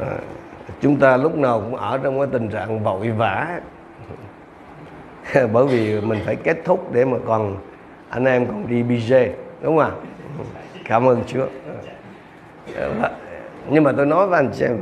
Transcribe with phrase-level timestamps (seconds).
[0.00, 0.06] à,
[0.80, 3.60] chúng ta lúc nào cũng ở trong cái tình trạng vội vã.
[5.52, 7.56] Bởi vì mình phải kết thúc để mà còn
[8.08, 9.28] anh em còn đi BJ
[9.62, 9.90] đúng không ạ?
[10.84, 11.46] Cảm ơn Chúa.
[12.74, 13.10] Dạ,
[13.70, 14.78] nhưng mà tôi nói với anh xem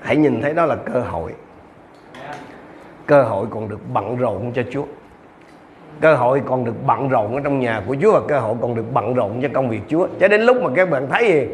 [0.00, 1.32] hãy nhìn thấy đó là cơ hội.
[3.06, 4.84] Cơ hội còn được bận rộn cho Chúa.
[6.00, 8.74] Cơ hội còn được bận rộn ở trong nhà của Chúa và cơ hội còn
[8.74, 10.08] được bận rộn cho công việc Chúa.
[10.20, 11.46] Cho đến lúc mà các bạn thấy gì?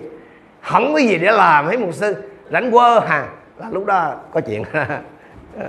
[0.67, 2.17] Không có gì để làm hết một sư
[2.53, 3.29] rảnh quơ hà.
[3.59, 4.65] Là lúc đó có chuyện.
[5.59, 5.67] Ờ.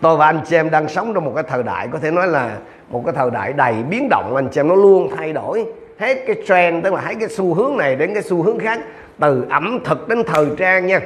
[0.00, 2.28] Tôi và anh chị em đang sống trong một cái thời đại có thể nói
[2.28, 2.56] là
[2.88, 4.36] một cái thời đại đầy biến động.
[4.36, 5.66] Anh chị em nó luôn thay đổi
[5.98, 8.80] hết cái trend tức là hết cái xu hướng này đến cái xu hướng khác
[9.18, 11.00] từ ẩm thực đến thời trang nha.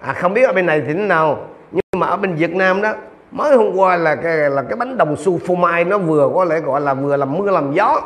[0.00, 2.82] À, không biết ở bên này thì thế nào nhưng mà ở bên Việt Nam
[2.82, 2.94] đó
[3.30, 6.44] mới hôm qua là cái là cái bánh đồng xu phô mai nó vừa có
[6.44, 8.00] lẽ gọi là vừa làm mưa làm gió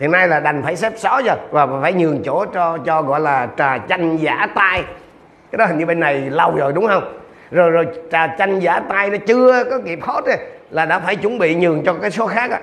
[0.00, 3.20] hiện nay là đành phải xếp xó rồi và phải nhường chỗ cho cho gọi
[3.20, 4.84] là trà chanh giả tay
[5.50, 7.18] cái đó hình như bên này lâu rồi đúng không?
[7.50, 10.38] Rồi rồi trà chanh giả tay nó chưa có kịp hot ấy,
[10.70, 12.60] là đã phải chuẩn bị nhường cho cái số khác á.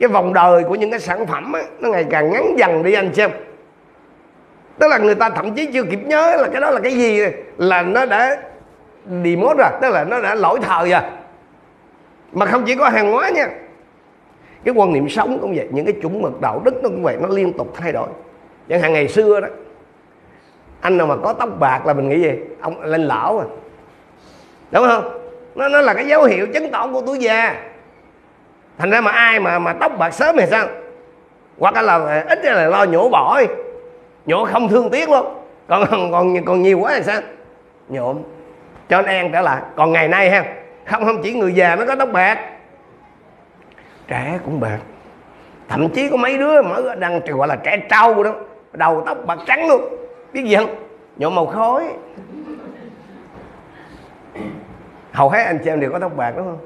[0.00, 2.92] Cái vòng đời của những cái sản phẩm ấy, nó ngày càng ngắn dần đi
[2.92, 3.30] anh xem.
[4.78, 7.20] Tức là người ta thậm chí chưa kịp nhớ là cái đó là cái gì
[7.56, 8.36] là nó đã
[9.22, 11.00] đi mốt rồi tức là nó đã lỗi thời rồi.
[12.32, 13.46] Mà không chỉ có hàng hóa nha
[14.64, 17.16] cái quan niệm sống cũng vậy, những cái chuẩn mực đạo đức nó cũng vậy,
[17.20, 18.08] nó liên tục thay đổi.
[18.68, 19.48] Chẳng hạn ngày xưa đó,
[20.80, 22.32] anh nào mà có tóc bạc là mình nghĩ gì?
[22.60, 23.46] Ông lên lão à.
[24.70, 25.18] Đúng không?
[25.54, 27.56] Nó nó là cái dấu hiệu chứng tỏ của tuổi già.
[28.78, 30.66] Thành ra mà ai mà mà tóc bạc sớm thì sao?
[31.58, 33.40] Hoặc là ít là lo nhổ bỏ
[34.26, 35.26] nhổ không thương tiếc luôn.
[35.68, 37.20] Còn còn còn nhiều quá thì sao?
[37.88, 38.18] Nhộm
[38.88, 39.62] cho anh an trở lại.
[39.76, 40.44] Còn ngày nay ha,
[40.84, 42.38] không không chỉ người già mới có tóc bạc
[44.12, 44.78] trẻ cũng bạc
[45.68, 48.34] thậm chí có mấy đứa mới đang gọi là trẻ trâu đó
[48.72, 49.82] đầu tóc bạc trắng luôn.
[50.32, 50.74] Biết gì không?
[51.16, 51.84] Nhuộm màu khói.
[55.12, 56.58] Hầu hết anh chị em đều có tóc bạc đúng không?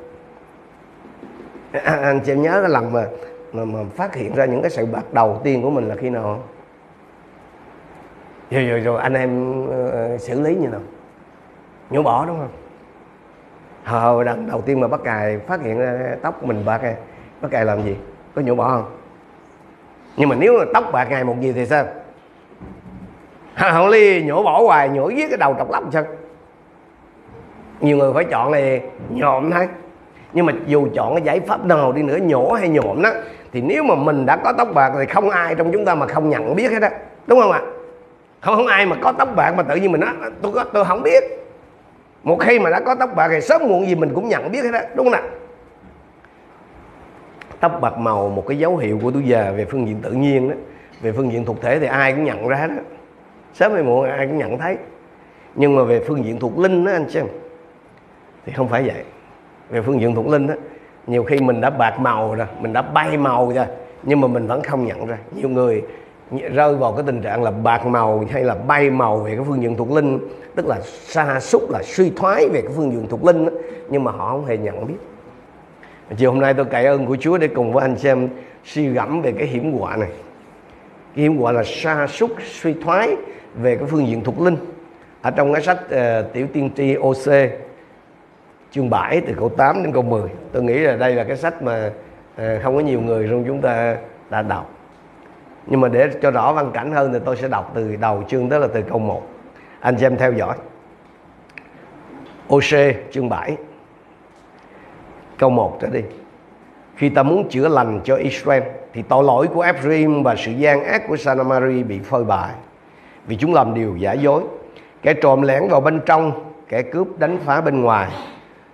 [1.72, 3.04] À, anh chị em nhớ cái lần mà,
[3.52, 6.10] mà mà phát hiện ra những cái sự bạc đầu tiên của mình là khi
[6.10, 6.42] nào
[8.50, 10.80] rồi rồi rồi anh em uh, xử lý như nào?
[11.90, 12.52] Nhổ bỏ đúng không?
[13.84, 16.94] Hồi lần đầu tiên mà bắt cài phát hiện ra tóc mình bạc này
[17.42, 17.96] nó cài làm gì?
[18.34, 18.84] Có nhổ bỏ không?
[20.16, 21.84] Nhưng mà nếu là tóc bạc ngày một gì thì sao?
[23.54, 26.04] Hậu ly nhổ bỏ hoài, nhổ giết cái đầu trọc lắm sao?
[27.80, 28.80] Nhiều người phải chọn này
[29.10, 29.68] nhộm thôi.
[30.32, 33.10] Nhưng mà dù chọn cái giải pháp nào đi nữa, nhổ hay nhộm đó,
[33.52, 36.06] thì nếu mà mình đã có tóc bạc thì không ai trong chúng ta mà
[36.06, 36.90] không nhận biết hết á.
[37.26, 37.60] Đúng không ạ?
[38.40, 40.10] Không không ai mà có tóc bạc mà tự nhiên mình nói,
[40.42, 41.24] tôi có, tôi không biết.
[42.22, 44.64] Một khi mà đã có tóc bạc thì sớm muộn gì mình cũng nhận biết
[44.64, 44.82] hết á.
[44.94, 45.22] Đúng không ạ?
[47.60, 50.48] Tóc bạc màu một cái dấu hiệu của tuổi già về phương diện tự nhiên
[50.48, 50.54] đó
[51.00, 52.74] về phương diện thuộc thể thì ai cũng nhận ra đó.
[53.54, 54.76] Sớm hay muộn ai cũng nhận thấy.
[55.54, 57.26] Nhưng mà về phương diện thuộc linh đó anh xem
[58.46, 59.04] thì không phải vậy.
[59.70, 60.54] Về phương diện thuộc linh đó
[61.06, 63.66] nhiều khi mình đã bạc màu rồi mình đã bay màu rồi
[64.02, 65.18] nhưng mà mình vẫn không nhận ra.
[65.34, 65.82] Nhiều người
[66.52, 69.62] rơi vào cái tình trạng là bạc màu hay là bay màu về cái phương
[69.62, 70.18] diện thuộc linh
[70.54, 73.52] tức là xa xúc là suy thoái về cái phương diện thuộc linh đó,
[73.88, 74.94] nhưng mà họ không hề nhận biết
[76.16, 78.28] chiều hôm nay tôi cậy ơn của Chúa để cùng với anh xem
[78.64, 80.08] suy gẫm về cái hiểm họa này.
[81.14, 83.16] Cái hiểm họa là sa sút suy thoái
[83.54, 84.56] về cái phương diện thuộc linh.
[85.22, 87.50] Ở trong cái sách uh, tiểu tiên tri OC
[88.70, 91.62] chương 7 từ câu 8 đến câu 10 tôi nghĩ là đây là cái sách
[91.62, 91.90] mà
[92.34, 93.96] uh, không có nhiều người trong chúng ta
[94.30, 94.70] đã đọc.
[95.66, 98.48] Nhưng mà để cho rõ văn cảnh hơn thì tôi sẽ đọc từ đầu chương
[98.48, 99.22] tức là từ câu 1
[99.80, 100.56] anh xem theo dõi.
[102.48, 103.56] OC chương 7
[105.38, 106.00] câu 1 trở đi.
[106.96, 110.84] Khi ta muốn chữa lành cho Israel, thì tội lỗi của Ephraim và sự gian
[110.84, 112.52] ác của Sanamari bị phơi bại
[113.26, 114.42] vì chúng làm điều giả dối.
[115.02, 116.32] Kẻ trộm lẻn vào bên trong,
[116.68, 118.10] kẻ cướp đánh phá bên ngoài.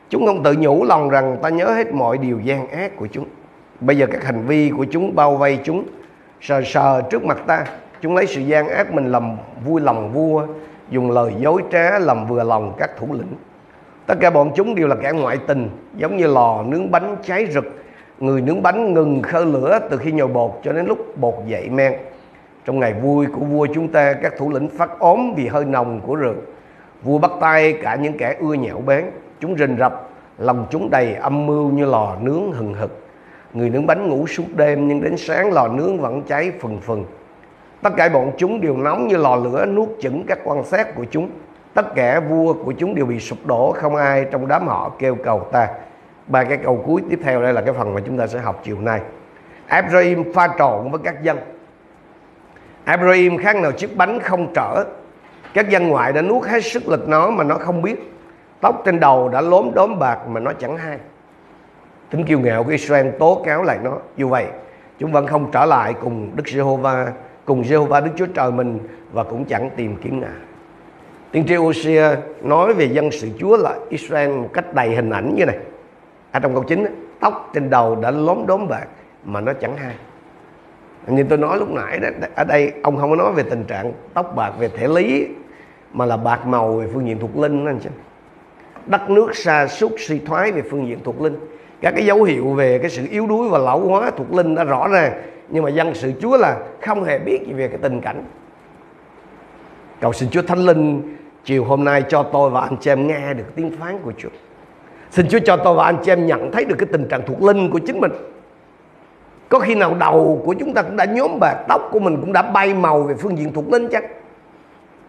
[0.08, 3.26] Chúng không tự nhủ lòng rằng ta nhớ hết mọi điều gian ác của chúng.
[3.80, 5.84] Bây giờ các hành vi của chúng bao vây chúng,
[6.40, 7.64] sờ sờ trước mặt ta.
[8.00, 10.46] Chúng lấy sự gian ác mình làm vui lòng vua,
[10.90, 13.34] dùng lời dối trá làm vừa lòng các thủ lĩnh
[14.12, 17.46] tất cả bọn chúng đều là kẻ ngoại tình, giống như lò nướng bánh cháy
[17.50, 17.64] rực.
[18.20, 21.68] Người nướng bánh ngừng khơ lửa từ khi nhồi bột cho đến lúc bột dậy
[21.70, 21.92] men.
[22.64, 26.00] Trong ngày vui của vua chúng ta, các thủ lĩnh phát ốm vì hơi nồng
[26.00, 26.34] của rượu.
[27.02, 29.04] Vua bắt tay cả những kẻ ưa nhạo bén.
[29.40, 33.06] Chúng rình rập, lòng chúng đầy âm mưu như lò nướng hừng hực.
[33.52, 37.04] Người nướng bánh ngủ suốt đêm, nhưng đến sáng lò nướng vẫn cháy phừng phừng.
[37.82, 41.04] Tất cả bọn chúng đều nóng như lò lửa nuốt chửng các quan sát của
[41.10, 41.30] chúng
[41.74, 45.14] tất cả vua của chúng đều bị sụp đổ, không ai trong đám họ kêu
[45.14, 45.68] cầu ta.
[46.26, 48.60] Ba cái câu cuối tiếp theo, đây là cái phần mà chúng ta sẽ học
[48.64, 49.00] chiều nay.
[49.66, 51.38] Abraham pha trộn với các dân.
[52.84, 54.84] Abraham khác nào chiếc bánh không trở.
[55.54, 58.12] Các dân ngoại đã nuốt hết sức lực nó mà nó không biết.
[58.60, 60.98] Tóc trên đầu đã lốm đốm bạc mà nó chẳng hay.
[62.10, 63.92] Tính kiêu ngạo của Israel tố cáo lại nó.
[64.16, 64.46] Như vậy,
[64.98, 67.12] chúng vẫn không trở lại cùng Đức Giê-hô-va,
[67.44, 68.78] cùng Giê-hô-va Đức Chúa Trời mình
[69.12, 70.51] và cũng chẳng tìm kiếm ngài
[71.32, 75.34] tiên tri Hosea nói về dân sự Chúa là Israel một cách đầy hình ảnh
[75.34, 75.58] như này.
[76.32, 76.86] Ở trong câu 9
[77.20, 78.86] tóc trên đầu đã lốm đốm bạc
[79.24, 79.94] mà nó chẳng hay
[81.06, 83.92] như tôi nói lúc nãy đó, ở đây ông không có nói về tình trạng
[84.14, 85.26] tóc bạc về thể lý
[85.92, 87.88] mà là bạc màu về phương diện thuộc linh đó anh chị.
[88.86, 91.36] đất nước sa sút suy thoái về phương diện thuộc linh.
[91.80, 94.64] Các cái dấu hiệu về cái sự yếu đuối và lão hóa thuộc linh đã
[94.64, 95.12] rõ ràng
[95.48, 98.24] nhưng mà dân sự Chúa là không hề biết gì về cái tình cảnh.
[100.00, 101.02] Cầu xin Chúa Thánh Linh
[101.44, 104.28] chiều hôm nay cho tôi và anh chị em nghe được tiếng phán của Chúa.
[105.10, 107.42] Xin Chúa cho tôi và anh chị em nhận thấy được cái tình trạng thuộc
[107.42, 108.12] linh của chính mình.
[109.48, 112.32] Có khi nào đầu của chúng ta cũng đã nhóm bạc, tóc của mình cũng
[112.32, 114.04] đã bay màu về phương diện thuộc linh chắc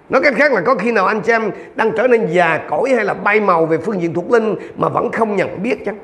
[0.10, 2.90] nói cách khác là có khi nào anh chị em đang trở nên già cỗi
[2.90, 5.98] hay là bay màu về phương diện thuộc linh mà vẫn không nhận biết chăng?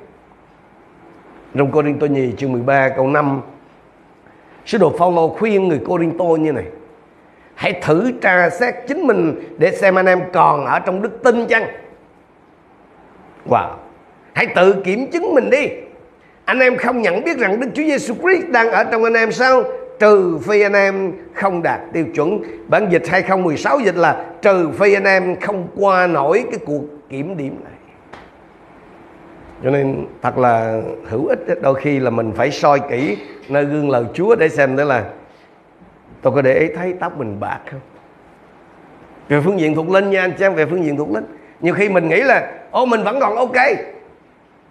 [1.55, 3.41] Trong Cô Đinh Tô Nhì chương 13 câu 5
[4.65, 6.65] Sứ đồ Phaolô khuyên người Cô Đinh Tô như này.
[7.59, 11.47] Hãy thử tra xét chính mình để xem anh em còn ở trong đức tin
[11.47, 11.65] chăng?
[13.49, 13.69] Wow.
[14.33, 15.67] Hãy tự kiểm chứng mình đi.
[16.45, 19.31] Anh em không nhận biết rằng Đức Chúa Giêsu Christ đang ở trong anh em
[19.31, 19.63] sao?
[19.99, 22.41] Trừ phi anh em không đạt tiêu chuẩn.
[22.67, 27.37] Bản dịch 2016 dịch là Trừ phi anh em không qua nổi cái cuộc kiểm
[27.37, 27.73] điểm này.
[29.63, 33.17] Cho nên thật là hữu ích đôi khi là mình phải soi kỹ
[33.49, 35.03] nơi gương lời Chúa để xem đó là
[36.21, 37.79] tôi có để ý thấy tóc mình bạc không?
[39.27, 41.25] Về phương diện thuộc linh nha anh em, về phương diện thuộc linh.
[41.59, 43.55] Nhiều khi mình nghĩ là, ô, mình vẫn còn ok.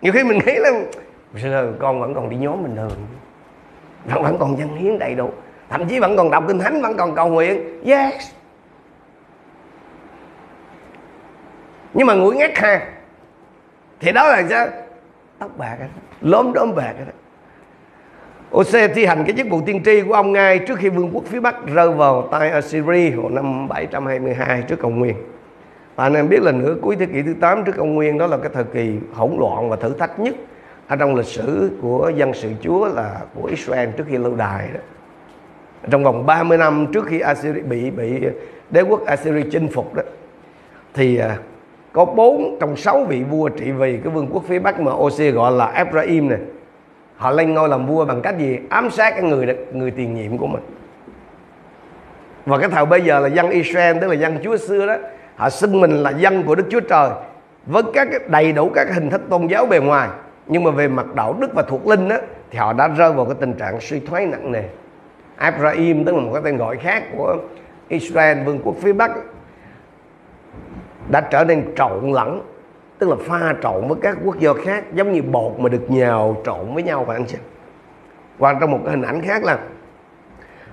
[0.00, 0.70] Nhiều khi mình nghĩ là
[1.78, 3.06] con vẫn còn đi nhóm bình thường?
[4.04, 5.30] Vẫn vẫn còn dân hiến đầy đủ.
[5.68, 7.82] Thậm chí vẫn còn đọc kinh thánh, vẫn còn cầu nguyện.
[7.84, 8.30] Yes.
[11.94, 12.86] Nhưng mà nguội ngắt ha
[14.00, 14.66] thì đó là sao?
[15.38, 15.86] Tóc bạc đó.
[16.20, 17.12] lốm đốm bạc đó.
[18.56, 21.24] Ose thi hành cái chức vụ tiên tri của ông ngay trước khi vương quốc
[21.26, 25.14] phía Bắc rơi vào tay Assyria vào năm 722 trước công nguyên.
[25.96, 28.26] Và anh em biết là nửa cuối thế kỷ thứ 8 trước công nguyên đó
[28.26, 30.34] là cái thời kỳ hỗn loạn và thử thách nhất
[30.86, 34.68] ở trong lịch sử của dân sự Chúa là của Israel trước khi lâu đài
[34.74, 34.80] đó.
[35.90, 38.20] Trong vòng 30 năm trước khi Assyria bị bị
[38.70, 40.02] đế quốc Assyria chinh phục đó,
[40.94, 41.36] thì à,
[41.92, 45.30] có bốn trong sáu vị vua trị vì cái vương quốc phía bắc mà Ose
[45.30, 46.38] gọi là Ephraim này
[47.18, 48.58] họ lên ngôi làm vua bằng cách gì?
[48.68, 50.62] Ám sát cái người người tiền nhiệm của mình.
[52.46, 54.96] Và cái thời bây giờ là dân Israel, tức là dân Chúa xưa đó,
[55.36, 57.10] họ xưng mình là dân của Đức Chúa Trời
[57.66, 60.08] với các đầy đủ các hình thức tôn giáo bề ngoài.
[60.46, 62.16] Nhưng mà về mặt đạo đức và thuộc linh đó,
[62.50, 64.62] thì họ đã rơi vào cái tình trạng suy thoái nặng nề.
[65.36, 67.36] Abraham, tức là một cái tên gọi khác của
[67.88, 69.10] Israel, vương quốc phía Bắc,
[71.10, 72.42] đã trở nên trộn lẫn
[72.98, 76.36] tức là pha trộn với các quốc gia khác, giống như bột mà được nhào
[76.44, 77.40] trộn với nhau và anh xem
[78.38, 79.58] và trong một cái hình ảnh khác là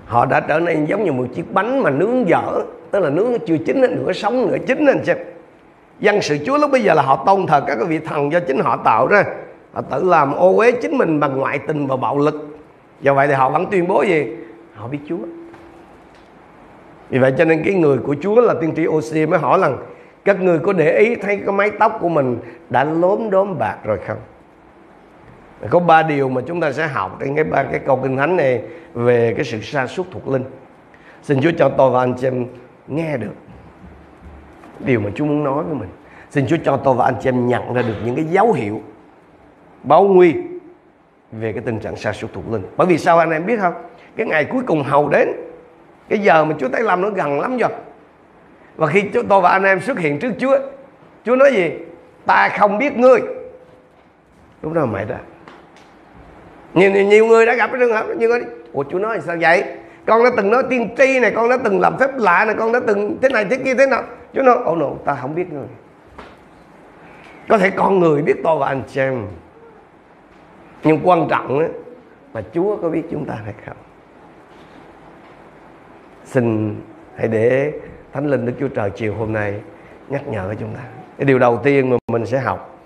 [0.06, 2.62] họ đã trở nên giống như một chiếc bánh mà nướng dở,
[2.92, 5.18] tức là nướng chưa chín nửa sống nửa chín anh xem
[6.00, 8.40] dân sự chúa lúc bây giờ là họ tôn thờ các cái vị thần do
[8.40, 9.24] chính họ tạo ra.
[9.74, 12.58] Họ tự làm ô uế chính mình bằng ngoại tình và bạo lực.
[13.02, 14.28] Do vậy thì họ vẫn tuyên bố gì?
[14.74, 15.18] Họ biết chúa.
[17.10, 19.78] Vì vậy cho nên cái người của chúa là tiên tri oxy mới hỏi rằng
[20.26, 22.40] các người có để ý thấy cái mái tóc của mình
[22.70, 24.18] đã lốm đốm bạc rồi không?
[25.70, 28.36] Có ba điều mà chúng ta sẽ học trên cái ba cái câu kinh thánh
[28.36, 28.62] này
[28.94, 30.44] về cái sự sa sút thuộc linh.
[31.24, 32.46] Xin Chúa cho tôi và anh chị em
[32.88, 33.34] nghe được
[34.80, 35.90] điều mà Chúa muốn nói với mình.
[36.30, 38.82] Xin Chúa cho tôi và anh chị em nhận ra được những cái dấu hiệu,
[39.84, 40.36] báo nguy
[41.32, 42.64] về cái tình trạng sa sút thuộc linh.
[42.78, 43.74] Bởi vì sao anh em biết không?
[44.16, 45.28] Cái ngày cuối cùng hầu đến,
[46.10, 47.70] cái giờ mà Chúa Tây Lâm nó gần lắm rồi
[48.76, 50.58] và khi chúng tôi và anh em xuất hiện trước Chúa
[51.26, 51.72] Chúa nói gì?
[52.26, 53.20] Ta không biết ngươi.
[54.62, 55.16] Lúc đó mệt đó
[56.74, 59.64] nhiều, nhiều người đã gặp cái trường hợp như thế ủa Chúa nói sao vậy?
[60.06, 62.72] Con đã từng nói tiên tri này con đã từng làm phép lạ này con
[62.72, 64.04] đã từng thế này thế kia thế nào.
[64.34, 65.68] Chúa nói ồ no, ta không biết ngươi.
[67.50, 69.28] Có thể con người biết tôi và anh chị em
[70.84, 71.68] nhưng quan trọng đó,
[72.34, 73.78] là Chúa có biết chúng ta hay không.
[76.26, 76.76] Xin
[77.16, 77.74] hãy để
[78.16, 79.54] thánh linh đức chúa trời chiều hôm nay
[80.10, 80.82] nhắc nhở chúng ta.
[81.18, 82.80] Cái điều đầu tiên mà mình sẽ học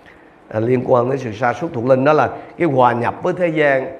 [0.48, 3.33] à, liên quan đến sự sa sút thuộc linh đó là cái hòa nhập với
[3.33, 4.00] thế gian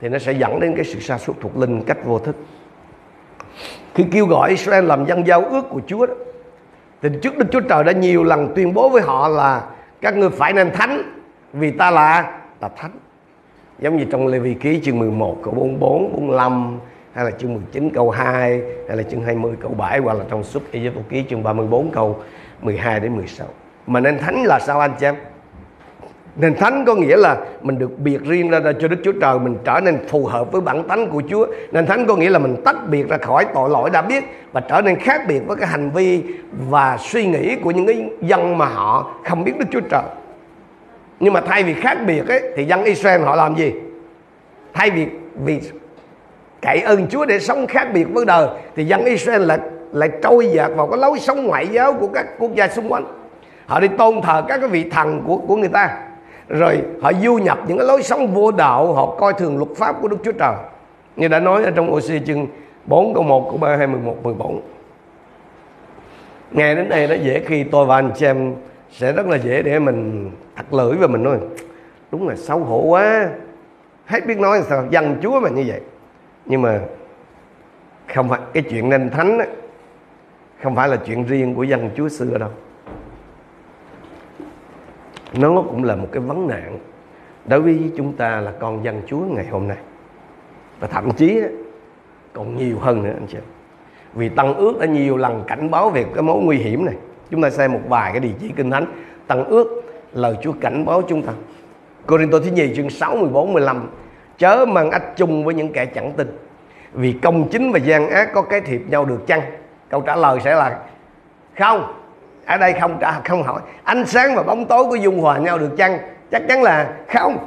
[0.00, 2.36] thì nó sẽ dẫn đến cái sự sa sút thuộc linh cách vô thức.
[3.94, 6.14] Khi kêu gọi Israel làm dân giao ước của Chúa đó,
[7.02, 9.64] thì trước Đức Chúa Trời đã nhiều lần tuyên bố với họ là
[10.00, 11.02] các ngươi phải nên thánh
[11.52, 12.92] vì ta là là thánh.
[13.78, 16.78] Giống như trong Lê Vi Ký chương 11 câu 44 45
[17.14, 20.44] hay là chương 19 câu 2 hay là chương 20 câu 7 hoặc là trong
[20.44, 22.16] suốt Ê Tô ký chương 34 câu
[22.62, 23.46] 12 đến 16
[23.86, 25.14] mà nên thánh là sao anh chị em?
[26.36, 29.38] Nên thánh có nghĩa là mình được biệt riêng ra, ra cho Đức Chúa Trời
[29.38, 31.46] Mình trở nên phù hợp với bản tánh của Chúa.
[31.72, 34.60] Nên thánh có nghĩa là mình tách biệt ra khỏi tội lỗi đã biết Và
[34.60, 36.22] trở nên khác biệt với cái hành vi
[36.68, 40.02] và suy nghĩ của những cái dân mà họ không biết Đức Chúa Trời.
[41.20, 43.72] Nhưng mà thay vì khác biệt ấy, thì dân Israel họ làm gì?
[44.72, 45.06] Thay vì
[45.44, 45.60] vì
[46.64, 48.48] cậy ơn Chúa để sống khác biệt với đời.
[48.76, 49.58] Thì dân Israel lại
[49.92, 53.04] lại trôi dạt vào cái lối sống ngoại giáo của các quốc gia xung quanh.
[53.66, 55.98] Họ đi tôn thờ các cái vị thần của của người ta.
[56.48, 59.96] Rồi họ du nhập những cái lối sống vô đạo, họ coi thường luật pháp
[60.02, 60.54] của Đức Chúa Trời.
[61.16, 62.46] Như đã nói ở trong OC chương
[62.86, 64.60] 4 câu 1 câu 3 hay 11 14
[66.54, 68.54] nghe đến đây nó dễ khi tôi và anh chị em
[68.90, 71.38] sẽ rất là dễ để mình thật lưỡi và mình nói
[72.10, 73.28] đúng là xấu hổ quá.
[74.06, 75.80] Hết biết nói sao, dân chúa mà như vậy
[76.46, 76.80] nhưng mà
[78.14, 79.44] không phải cái chuyện nên thánh đó,
[80.62, 82.50] không phải là chuyện riêng của dân chúa xưa đâu.
[85.32, 86.78] Nó cũng là một cái vấn nạn
[87.46, 89.76] đối với chúng ta là con dân Chúa ngày hôm nay.
[90.80, 91.40] Và thậm chí
[92.32, 93.38] còn nhiều hơn nữa anh chị
[94.14, 96.94] vì tăng ước đã nhiều lần cảnh báo về cái mối nguy hiểm này.
[97.30, 98.86] Chúng ta xem một vài cái địa chỉ kinh thánh.
[99.26, 99.82] Tăng ước
[100.12, 101.32] lời Chúa cảnh báo chúng ta.
[102.06, 103.88] Corinto thứ nhì chương 6 14 15
[104.38, 106.38] chớ mang ách chung với những kẻ chẳng tin.
[106.92, 109.40] Vì công chính và gian ác có cái thiệp nhau được chăng?
[109.88, 110.78] Câu trả lời sẽ là
[111.58, 111.94] không.
[112.46, 113.60] Ở đây không trả, không hỏi.
[113.84, 115.98] Ánh sáng và bóng tối có dung hòa nhau được chăng?
[116.30, 117.38] Chắc chắn là không.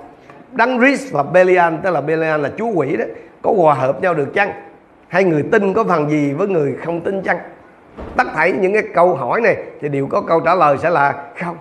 [0.51, 3.06] Đăng Ris và belian, tức là belian là chúa quỷ đó,
[3.41, 4.51] có hòa hợp nhau được chăng?
[5.08, 7.38] Hay người tin có phần gì với người không tin chăng?
[8.17, 11.13] Tất thảy những cái câu hỏi này thì đều có câu trả lời sẽ là
[11.39, 11.58] không.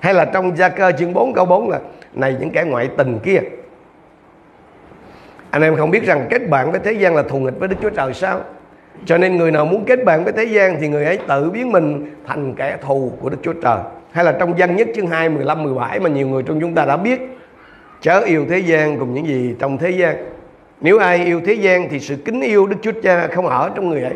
[0.00, 1.78] Hay là trong gia cơ chương 4 câu 4 là,
[2.12, 3.40] này những kẻ ngoại tình kia
[5.54, 7.76] anh em không biết rằng kết bạn với thế gian là thù nghịch với Đức
[7.82, 8.40] Chúa Trời sao
[9.06, 11.72] cho nên người nào muốn kết bạn với thế gian thì người ấy tự biến
[11.72, 13.78] mình thành kẻ thù của Đức Chúa Trời.
[14.10, 16.84] Hay là trong dân nhất chương 2, 15, 17 mà nhiều người trong chúng ta
[16.84, 17.20] đã biết.
[18.00, 20.16] Chớ yêu thế gian cùng những gì trong thế gian.
[20.80, 23.90] Nếu ai yêu thế gian thì sự kính yêu Đức Chúa Cha không ở trong
[23.90, 24.14] người ấy.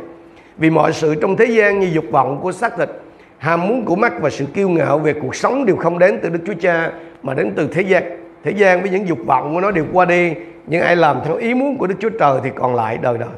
[0.57, 2.89] Vì mọi sự trong thế gian như dục vọng của xác thịt,
[3.39, 6.29] ham muốn của mắt và sự kiêu ngạo về cuộc sống đều không đến từ
[6.29, 6.93] Đức Chúa Cha
[7.23, 8.03] mà đến từ thế gian.
[8.45, 10.35] Thế gian với những dục vọng của nó đều qua đi,
[10.69, 13.29] nhưng ai làm theo ý muốn của Đức Chúa Trời thì còn lại đời đời.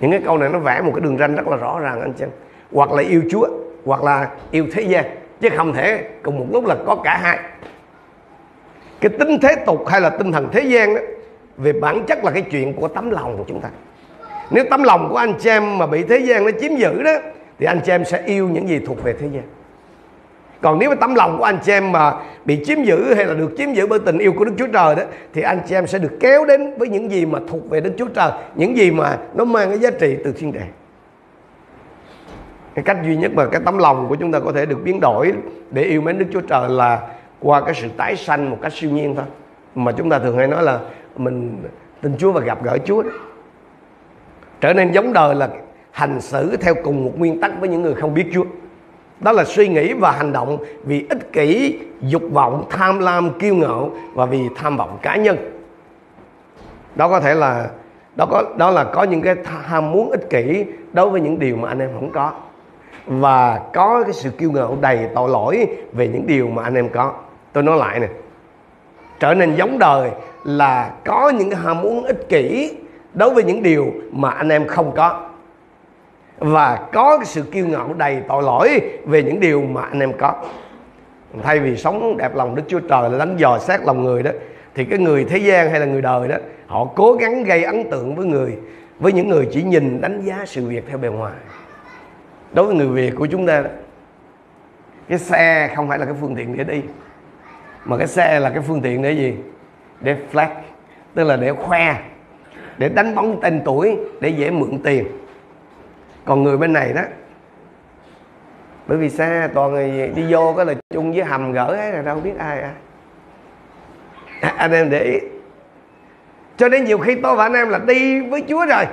[0.00, 2.12] Những cái câu này nó vẽ một cái đường ranh rất là rõ ràng, anh
[2.12, 2.24] chị
[2.72, 3.48] hoặc là yêu Chúa,
[3.84, 5.04] hoặc là yêu thế gian.
[5.40, 7.38] Chứ không thể cùng một lúc là có cả hai.
[9.00, 11.00] Cái tính thế tục hay là tinh thần thế gian đó
[11.56, 13.68] về bản chất là cái chuyện của tấm lòng của chúng ta.
[14.50, 17.12] Nếu tấm lòng của anh chị em mà bị thế gian nó chiếm giữ đó,
[17.58, 19.42] thì anh chị em sẽ yêu những gì thuộc về thế gian
[20.62, 22.14] còn nếu mà tấm lòng của anh chị em mà
[22.44, 24.94] bị chiếm giữ hay là được chiếm giữ bởi tình yêu của Đức Chúa Trời
[24.94, 25.02] đó,
[25.32, 27.92] thì anh chị em sẽ được kéo đến với những gì mà thuộc về Đức
[27.98, 30.70] Chúa Trời, những gì mà nó mang cái giá trị từ thiên đàng.
[32.74, 35.00] Cái cách duy nhất mà cái tấm lòng của chúng ta có thể được biến
[35.00, 35.32] đổi
[35.70, 37.00] để yêu mến Đức Chúa Trời là
[37.40, 39.24] qua cái sự tái sanh một cách siêu nhiên thôi.
[39.74, 40.78] Mà chúng ta thường hay nói là
[41.16, 41.62] mình
[42.00, 43.02] tin Chúa và gặp gỡ Chúa.
[43.02, 43.10] Đó.
[44.60, 45.48] trở nên giống đời là
[45.90, 48.44] hành xử theo cùng một nguyên tắc với những người không biết Chúa
[49.20, 53.54] đó là suy nghĩ và hành động vì ích kỷ, dục vọng, tham lam, kiêu
[53.54, 55.36] ngạo và vì tham vọng cá nhân.
[56.94, 57.68] Đó có thể là,
[58.16, 59.36] đó có, đó là có những cái
[59.66, 62.32] ham muốn ích kỷ đối với những điều mà anh em không có.
[63.06, 66.88] Và có cái sự kiêu ngạo đầy tội lỗi về những điều mà anh em
[66.88, 67.12] có.
[67.52, 68.08] Tôi nói lại nè,
[69.20, 70.10] trở nên giống đời
[70.44, 72.76] là có những cái ham muốn ích kỷ
[73.14, 75.29] đối với những điều mà anh em không có
[76.40, 80.12] và có cái sự kiêu ngạo đầy tội lỗi về những điều mà anh em
[80.18, 80.34] có.
[81.42, 84.30] Thay vì sống đẹp lòng Đức Chúa Trời là đánh dò xét lòng người đó
[84.74, 87.90] thì cái người thế gian hay là người đời đó họ cố gắng gây ấn
[87.90, 88.56] tượng với người
[88.98, 91.32] với những người chỉ nhìn đánh giá sự việc theo bề ngoài.
[92.52, 93.70] Đối với người Việt của chúng ta đó,
[95.08, 96.82] cái xe không phải là cái phương tiện để đi
[97.84, 99.34] mà cái xe là cái phương tiện để gì?
[100.00, 100.48] Để flex
[101.14, 101.96] tức là để khoe
[102.78, 105.06] để đánh bóng tên tuổi để dễ mượn tiền
[106.24, 107.02] còn người bên này đó,
[108.86, 112.02] bởi vì xa, toàn người đi vô cái là chung với hầm gỡ ấy là
[112.02, 112.72] đâu biết ai à.
[114.40, 114.54] à.
[114.56, 115.18] anh em để ý.
[116.56, 118.84] Cho nên nhiều khi tôi và anh em là đi với Chúa rồi,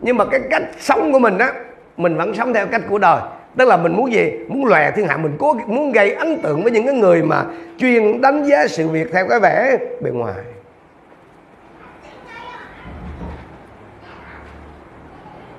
[0.00, 1.52] nhưng mà cái cách sống của mình á,
[1.96, 3.20] mình vẫn sống theo cách của đời.
[3.56, 4.32] Tức là mình muốn gì?
[4.48, 7.44] Muốn lòe thiên hạ, mình cố, muốn gây ấn tượng với những cái người mà
[7.78, 10.34] chuyên đánh giá sự việc theo cái vẻ bề ngoài.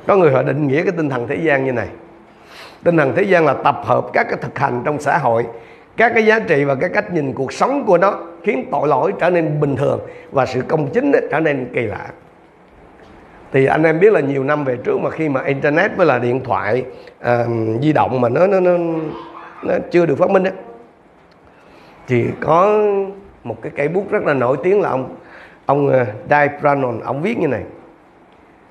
[0.10, 1.88] Có người họ định nghĩa cái tinh thần thế gian như này.
[2.84, 5.46] Tinh thần thế gian là tập hợp các cái thực hành trong xã hội
[5.98, 9.13] các cái giá trị và cái cách nhìn cuộc sống của nó khiến tội lỗi
[9.20, 10.00] trở nên bình thường
[10.32, 12.08] và sự công chính trở nên kỳ lạ.
[13.51, 16.20] Thì anh em biết là nhiều năm về trước mà khi mà internet với là
[16.20, 16.86] điện thoại
[17.20, 17.46] à,
[17.82, 18.72] di động mà nó nó nó
[19.63, 20.51] nó chưa được phát minh á
[22.08, 22.84] thì có
[23.44, 25.16] một cái cây bút rất là nổi tiếng là ông
[25.66, 27.63] ông ờ, uh, Dave Brannon ông viết như này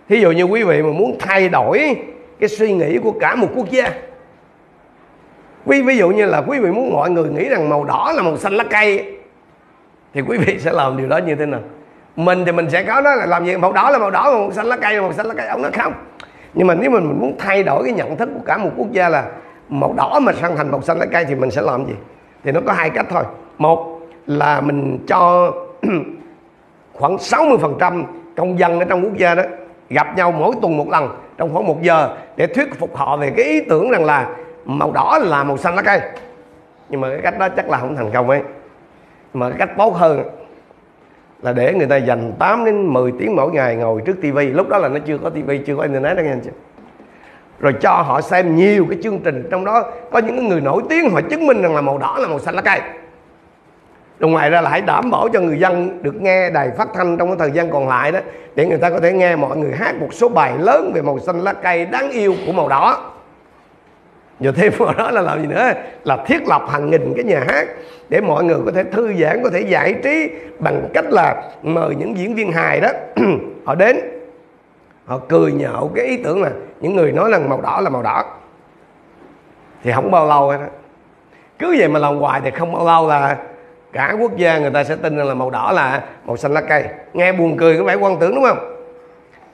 [0.09, 1.97] thí dụ như quý vị mà muốn thay đổi
[2.41, 3.93] cái suy nghĩ của cả một quốc gia.
[5.67, 8.23] Ví ví dụ như là quý vị muốn mọi người nghĩ rằng màu đỏ là
[8.23, 9.19] màu xanh lá cây
[10.15, 11.61] thì quý vị sẽ làm điều đó như thế nào?
[12.17, 13.57] Mình thì mình sẽ có đó là làm gì?
[13.57, 15.47] Màu đỏ là màu đỏ màu xanh lá cây là màu xanh lá cây.
[15.49, 15.93] Ông nói không.
[16.55, 18.93] Nhưng mà nếu mình, mình muốn thay đổi cái nhận thức của cả một quốc
[18.93, 19.25] gia là
[19.69, 21.95] màu đỏ mà sang thành màu xanh lá cây thì mình sẽ làm gì?
[22.45, 23.25] Thì nó có hai cách thôi.
[23.59, 25.53] Một là mình cho
[26.93, 28.05] khoảng 60%
[28.37, 29.43] công dân ở trong quốc gia đó
[29.91, 33.33] gặp nhau mỗi tuần một lần trong khoảng một giờ để thuyết phục họ về
[33.37, 34.29] cái ý tưởng rằng là
[34.65, 36.01] màu đỏ là màu xanh lá cây.
[36.89, 38.41] Nhưng mà cái cách đó chắc là không thành công ấy.
[39.35, 40.23] Mà cái cách tốt hơn
[41.43, 44.69] là để người ta dành 8 đến 10 tiếng mỗi ngày ngồi trước tivi lúc
[44.69, 46.51] đó là nó chưa có tivi chưa có internet đó nghe anh chị.
[47.61, 51.11] Rồi cho họ xem nhiều cái chương trình, trong đó có những người nổi tiếng
[51.11, 52.81] họ chứng minh rằng là màu đỏ là màu xanh lá cây
[54.21, 57.19] rồi ngoài ra là hãy đảm bảo cho người dân được nghe đài phát thanh
[57.19, 58.21] trong cái thời gian còn lại đó,
[58.55, 61.19] để người ta có thể nghe mọi người hát một số bài lớn về màu
[61.19, 63.13] xanh lá cây đáng yêu của màu đỏ.
[64.41, 65.73] Rồi thêm vào đó là làm gì nữa?
[66.05, 67.69] Là thiết lập hàng nghìn cái nhà hát
[68.09, 71.95] để mọi người có thể thư giãn, có thể giải trí bằng cách là mời
[71.95, 72.89] những diễn viên hài đó,
[73.65, 74.01] họ đến,
[75.05, 78.03] họ cười nhạo cái ý tưởng là những người nói là màu đỏ là màu
[78.03, 78.25] đỏ.
[79.83, 80.59] Thì không bao lâu hết
[81.59, 83.37] cứ vậy mà làm hoài thì không bao lâu là
[83.93, 86.61] cả quốc gia người ta sẽ tin rằng là màu đỏ là màu xanh lá
[86.61, 86.85] cây.
[87.15, 88.75] Nghe buồn cười có vẻ quan tưởng đúng không?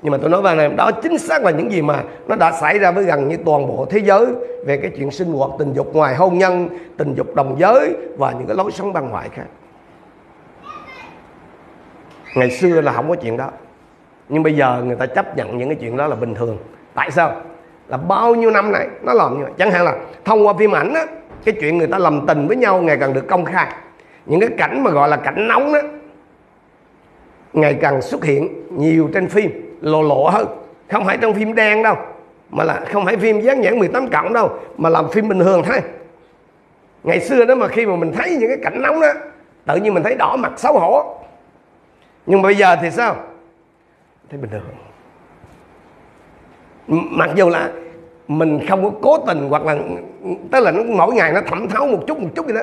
[0.03, 2.53] Nhưng mà tôi nói với này đó chính xác là những gì mà nó đã
[2.53, 4.26] xảy ra với gần như toàn bộ thế giới
[4.67, 8.33] về cái chuyện sinh hoạt, tình dục ngoài hôn nhân, tình dục đồng giới và
[8.33, 9.47] những cái lối sống băng ngoại khác.
[12.35, 13.50] Ngày xưa là không có chuyện đó.
[14.29, 16.59] Nhưng bây giờ người ta chấp nhận những cái chuyện đó là bình thường.
[16.95, 17.33] Tại sao?
[17.88, 19.52] Là bao nhiêu năm này nó làm như vậy?
[19.58, 21.04] Chẳng hạn là thông qua phim ảnh á,
[21.45, 23.73] cái chuyện người ta lầm tình với nhau ngày càng được công khai
[24.26, 25.80] những cái cảnh mà gọi là cảnh nóng đó,
[27.52, 30.47] ngày càng xuất hiện nhiều trên phim lộ lộ hơn.
[30.91, 31.97] Không phải trong phim đen đâu,
[32.50, 35.63] mà là không phải phim dán nhãn 18 cộng đâu, mà làm phim bình thường
[35.63, 35.80] thôi.
[37.04, 39.13] Ngày xưa đó mà khi mà mình thấy những cái cảnh nóng đó,
[39.67, 41.17] tự nhiên mình thấy đỏ mặt xấu hổ.
[42.26, 43.17] Nhưng mà bây giờ thì sao?
[44.30, 44.63] Thấy bình thường.
[47.10, 47.71] Mặc dù là
[48.28, 49.76] mình không có cố tình hoặc là,
[50.50, 52.60] tức là nó mỗi ngày nó thẩm thấu một chút một chút vậy đó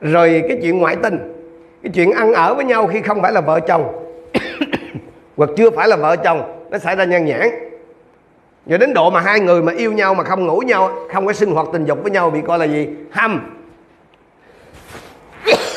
[0.00, 1.38] rồi cái chuyện ngoại tình
[1.82, 4.04] cái chuyện ăn ở với nhau khi không phải là vợ chồng.
[5.36, 7.50] Hoặc chưa phải là vợ chồng nó xảy ra nhan nhãn.
[8.66, 11.32] Rồi đến độ mà hai người mà yêu nhau mà không ngủ nhau không có
[11.32, 12.88] sinh hoạt tình dục với nhau bị coi là gì?
[13.10, 13.40] Hâm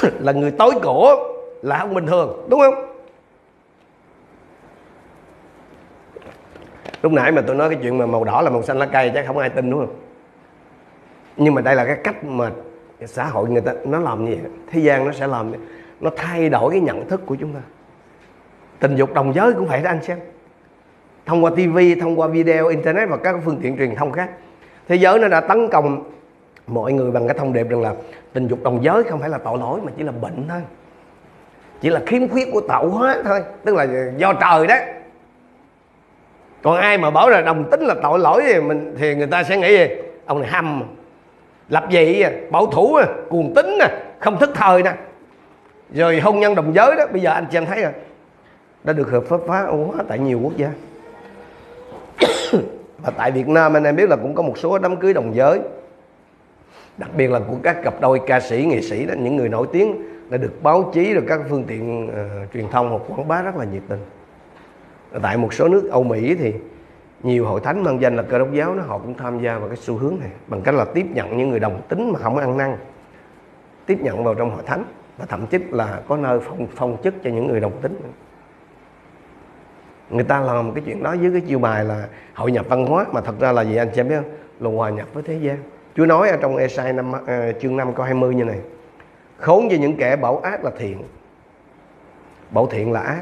[0.19, 1.15] là người tối cổ
[1.61, 2.87] là không bình thường đúng không?
[7.01, 9.11] Lúc nãy mà tôi nói cái chuyện mà màu đỏ là màu xanh lá cây
[9.15, 9.95] chắc không ai tin đúng không?
[11.37, 12.51] Nhưng mà đây là cái cách mà
[13.07, 15.51] xã hội người ta nó làm như vậy thế gian nó sẽ làm
[15.99, 17.59] nó thay đổi cái nhận thức của chúng ta.
[18.79, 20.17] Tình dục đồng giới cũng phải đó anh xem.
[21.25, 24.29] Thông qua tivi thông qua video, internet và các phương tiện truyền thông khác.
[24.87, 26.03] Thế giới nó đã tấn công
[26.67, 27.93] mọi người bằng cái thông điệp rằng là
[28.33, 30.61] tình dục đồng giới không phải là tội lỗi mà chỉ là bệnh thôi.
[31.81, 33.87] Chỉ là khiếm khuyết của tạo hóa thôi, tức là
[34.17, 34.75] do trời đó
[36.61, 39.43] còn ai mà bảo là đồng tính là tội lỗi thì mình, thì người ta
[39.43, 39.87] sẽ nghĩ gì?
[40.25, 40.83] Ông này hâm
[41.71, 44.93] lập dị bảo thủ à, cuồng tính à, không thức thời nè.
[45.93, 47.91] Rồi hôn nhân đồng giới đó bây giờ anh chị em thấy rồi.
[48.83, 49.67] Đã được hợp pháp hóa
[50.07, 50.69] tại nhiều quốc gia.
[53.03, 55.35] Và tại Việt Nam anh em biết là cũng có một số đám cưới đồng
[55.35, 55.59] giới.
[56.97, 59.67] Đặc biệt là của các cặp đôi ca sĩ nghệ sĩ đó những người nổi
[59.71, 59.95] tiếng
[60.29, 63.55] đã được báo chí rồi các phương tiện uh, truyền thông hoặc quảng bá rất
[63.55, 63.99] là nhiệt tình.
[65.21, 66.53] Tại một số nước Âu Mỹ thì
[67.23, 69.67] nhiều hội thánh mang danh là cơ đốc giáo nó họ cũng tham gia vào
[69.67, 72.37] cái xu hướng này bằng cách là tiếp nhận những người đồng tính mà không
[72.37, 72.77] ăn năn
[73.85, 74.83] tiếp nhận vào trong hội thánh
[75.17, 77.99] và thậm chí là có nơi phong, phong chức cho những người đồng tính.
[80.09, 83.05] Người ta làm cái chuyện đó với cái chiêu bài là hội nhập văn hóa
[83.11, 84.31] mà thật ra là gì anh chị biết không?
[84.59, 85.57] Là hòa nhập với thế gian.
[85.95, 87.27] Chúa nói ở trong Esai năm uh,
[87.61, 88.59] chương 5 câu 20 như này
[89.37, 91.03] khốn cho những kẻ bảo ác là thiện
[92.51, 93.21] bảo thiện là ác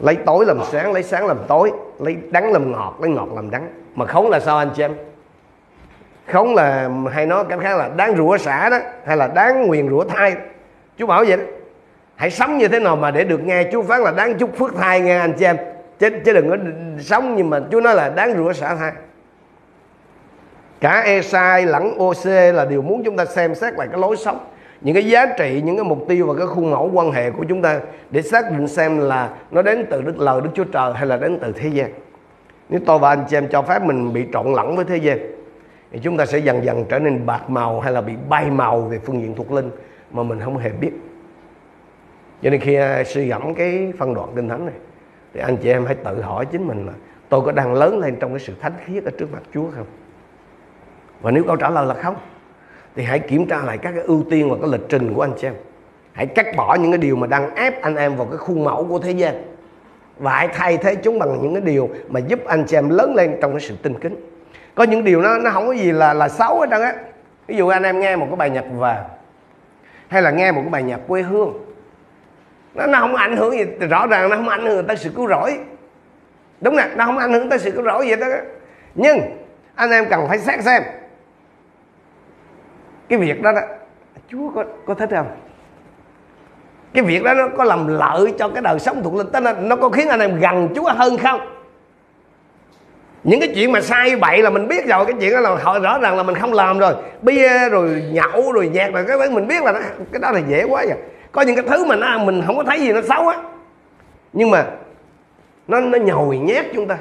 [0.00, 3.50] lấy tối làm sáng lấy sáng làm tối lấy đắng làm ngọt lấy ngọt làm
[3.50, 3.68] đắng.
[3.94, 4.94] Mà khốn là sao anh chị em?
[6.26, 9.88] Khốn là hay nói cách khác là đáng rủa xả đó hay là đáng nguyền
[9.88, 10.36] rủa thai.
[10.96, 11.42] Chú bảo vậy đó.
[12.16, 14.76] Hãy sống như thế nào mà để được nghe chú phán là đáng chúc phước
[14.76, 15.56] thai nghe anh chị em.
[15.98, 16.56] Chứ, chứ đừng có
[17.00, 18.92] sống nhưng mà chú nói là đáng rửa xả thai.
[20.80, 24.38] Cả Esai lẫn OC là điều muốn chúng ta xem xét lại cái lối sống
[24.80, 27.44] những cái giá trị, những cái mục tiêu và cái khuôn mẫu quan hệ của
[27.48, 30.92] chúng ta để xác định xem là nó đến từ đức, lời đức chúa trời
[30.94, 31.90] hay là đến từ thế gian.
[32.68, 35.18] Nếu tôi và anh chị em cho phép mình bị trộn lẫn với thế gian,
[35.92, 38.80] thì chúng ta sẽ dần dần trở nên bạc màu hay là bị bay màu
[38.80, 39.70] về phương diện thuộc linh
[40.10, 40.92] mà mình không hề biết.
[42.42, 44.74] Cho nên khi à, suy gẫm cái phân đoạn kinh thánh này,
[45.34, 46.92] thì anh chị em hãy tự hỏi chính mình là
[47.28, 49.86] tôi có đang lớn lên trong cái sự thánh khiết ở trước mặt Chúa không?
[51.20, 52.14] Và nếu câu trả lời là không
[53.00, 55.32] thì hãy kiểm tra lại các cái ưu tiên và cái lịch trình của anh
[55.40, 55.54] chị em
[56.12, 58.86] hãy cắt bỏ những cái điều mà đang ép anh em vào cái khuôn mẫu
[58.88, 59.42] của thế gian.
[60.18, 63.14] Và hãy thay thế chúng bằng những cái điều mà giúp anh chị em lớn
[63.14, 64.16] lên trong cái sự tinh kính.
[64.74, 66.94] Có những điều nó nó không có gì là là xấu hết trơn á.
[67.46, 69.04] Ví dụ anh em nghe một cái bài nhạc vàng
[70.08, 71.52] hay là nghe một cái bài nhạc quê hương.
[72.74, 75.28] Nó, nó không ảnh hưởng gì rõ ràng nó không ảnh hưởng tới sự cứu
[75.28, 75.58] rỗi.
[76.60, 78.26] Đúng nè nó không ảnh hưởng tới sự cứu rỗi gì đó
[78.94, 79.20] nhưng
[79.74, 80.82] anh em cần phải xét xem
[83.10, 83.60] cái việc đó đó
[84.28, 85.26] chúa có có thích không?
[86.92, 89.52] Cái việc đó nó có làm lợi cho cái đời sống thuộc linh tức nó,
[89.52, 91.40] nó có khiến anh em gần chúa hơn không?
[93.24, 95.78] Những cái chuyện mà sai bậy là mình biết rồi cái chuyện đó là họ
[95.78, 96.94] rõ ràng là mình không làm rồi.
[97.22, 99.80] Bia rồi nhậu rồi nhạc rồi cái đó mình biết là nó,
[100.12, 100.98] cái đó là dễ quá vậy.
[101.32, 103.42] Có những cái thứ mà nó mình không có thấy gì nó xấu á.
[104.32, 104.66] Nhưng mà
[105.68, 106.98] nó nó nhồi nhét chúng ta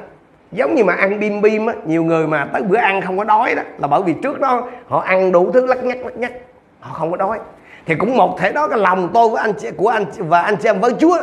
[0.52, 3.24] giống như mà ăn bim bim á, nhiều người mà tới bữa ăn không có
[3.24, 6.32] đói đó, là bởi vì trước đó họ ăn đủ thứ lắc nhắc lắc nhắc,
[6.80, 7.40] họ không có đói.
[7.86, 10.56] Thì cũng một thể đó, cái lòng tôi với anh chị, của anh và anh
[10.56, 11.18] chị em với Chúa.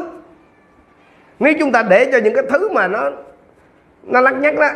[1.38, 3.10] Nếu chúng ta để cho những cái thứ mà nó
[4.02, 4.68] nó lắc nhắc đó,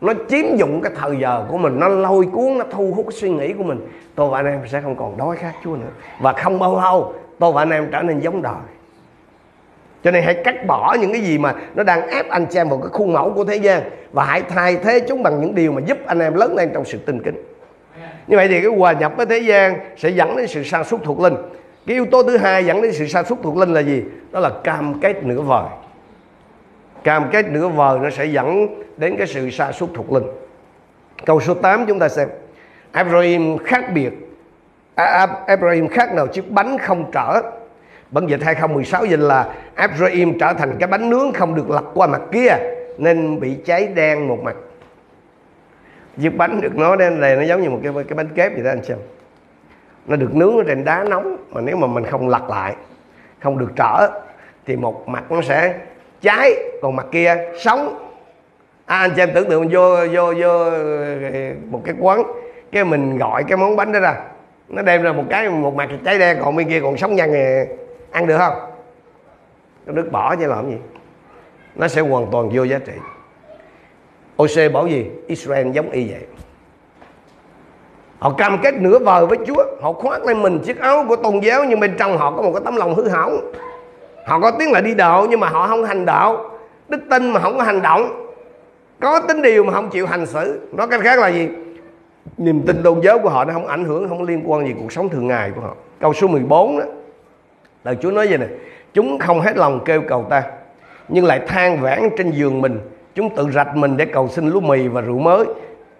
[0.00, 3.18] nó chiếm dụng cái thời giờ của mình, nó lôi cuốn, nó thu hút cái
[3.18, 5.90] suy nghĩ của mình, tôi và anh em sẽ không còn đói khát Chúa nữa.
[6.20, 8.54] Và không bao lâu, tôi và anh em trở nên giống đời
[10.06, 12.68] cho nên hãy cắt bỏ những cái gì mà nó đang ép anh chị em
[12.68, 13.82] vào cái khuôn mẫu của thế gian.
[14.12, 16.84] Và hãy thay thế chúng bằng những điều mà giúp anh em lớn lên trong
[16.84, 17.42] sự tinh kính.
[18.26, 21.02] Như vậy thì cái hòa nhập với thế gian sẽ dẫn đến sự sa sút
[21.04, 21.34] thuộc linh.
[21.86, 24.02] Cái yếu tố thứ hai dẫn đến sự sa sút thuộc linh là gì?
[24.32, 25.64] Đó là cam kết nửa vời.
[27.04, 28.66] Cam kết nửa vời nó sẽ dẫn
[28.96, 30.24] đến cái sự sa sút thuộc linh.
[31.24, 32.28] Câu số 8 chúng ta xem.
[32.92, 34.12] Abraham khác biệt.
[34.94, 36.26] À, à, Abraham khác nào?
[36.26, 37.42] Chiếc bánh không trở.
[38.10, 42.06] Bản dịch 2016 dịch là Ephraim trở thành cái bánh nướng không được lật qua
[42.06, 42.56] mặt kia
[42.98, 44.56] nên bị cháy đen một mặt.
[46.22, 48.62] Chiếc bánh được nói đến đây nó giống như một cái cái bánh kép vậy
[48.62, 48.98] đó anh xem.
[50.06, 52.74] Nó được nướng ở trên đá nóng mà nếu mà mình không lật lại
[53.40, 54.08] không được trở
[54.66, 55.74] thì một mặt nó sẽ
[56.20, 58.10] cháy còn mặt kia sống.
[58.86, 60.74] À, anh xem tưởng tượng vô vô vô ờ,
[61.70, 62.22] một cái quán
[62.72, 64.14] cái mình gọi cái món bánh đó ra.
[64.68, 67.30] Nó đem ra một cái một mặt cháy đen còn bên kia còn sống nhăn
[67.32, 67.74] thì
[68.10, 68.54] ăn được không?
[69.86, 70.76] Nó đứt bỏ chứ làm gì?
[71.74, 72.92] Nó sẽ hoàn toàn vô giá trị.
[74.42, 75.10] OC bảo gì?
[75.26, 76.22] Israel giống y vậy.
[78.18, 79.64] Họ cam kết nửa vời với Chúa.
[79.82, 82.50] Họ khoác lên mình chiếc áo của tôn giáo, nhưng bên trong họ có một
[82.54, 83.52] cái tấm lòng hư hỏng.
[84.26, 86.50] Họ có tiếng là đi đạo, nhưng mà họ không hành đạo.
[86.88, 88.32] Đức tin mà không có hành động.
[89.00, 90.60] Có tính điều mà không chịu hành xử.
[90.72, 91.48] Nói cách khác là gì?
[92.38, 94.92] Niềm tin tôn giáo của họ nó không ảnh hưởng, không liên quan gì cuộc
[94.92, 95.74] sống thường ngày của họ.
[96.00, 96.84] Câu số 14 đó
[97.86, 98.48] lời Chúa nói vậy này
[98.94, 100.42] chúng không hết lòng kêu cầu ta,
[101.08, 102.78] nhưng lại than vãn trên giường mình.
[103.14, 105.44] Chúng tự rạch mình để cầu xin lúa mì và rượu mới.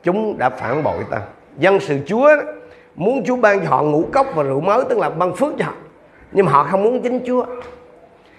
[0.02, 1.20] Chúng đã phản bội ta.
[1.58, 2.28] Dân sự Chúa
[2.94, 5.64] muốn Chúa ban cho họ ngũ cốc và rượu mới, tức là ban phước cho
[5.64, 5.72] họ.
[6.32, 7.44] Nhưng mà họ không muốn chính Chúa.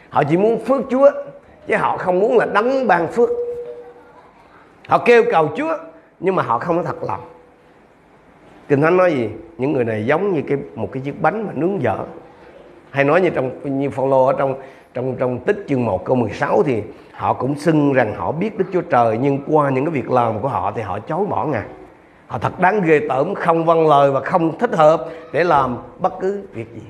[0.10, 1.10] Họ chỉ muốn phước Chúa,
[1.68, 3.30] chứ họ không muốn là đấng ban phước.
[4.88, 5.78] Họ kêu cầu Chúa,
[6.20, 7.22] nhưng mà họ không có thật lòng.
[8.68, 9.30] Kinh Thánh nói gì?
[9.58, 11.98] Những người này giống như cái, một cái chiếc bánh mà nướng dở
[12.92, 14.56] hay nói như trong như Phaolô ở trong
[14.94, 18.66] trong trong tích chương 1 câu 16 thì họ cũng xưng rằng họ biết Đức
[18.74, 21.66] Chúa Trời nhưng qua những cái việc làm của họ thì họ chối bỏ Ngài.
[22.28, 26.14] Họ thật đáng ghê tởm, không vâng lời và không thích hợp để làm bất
[26.20, 26.82] cứ việc gì.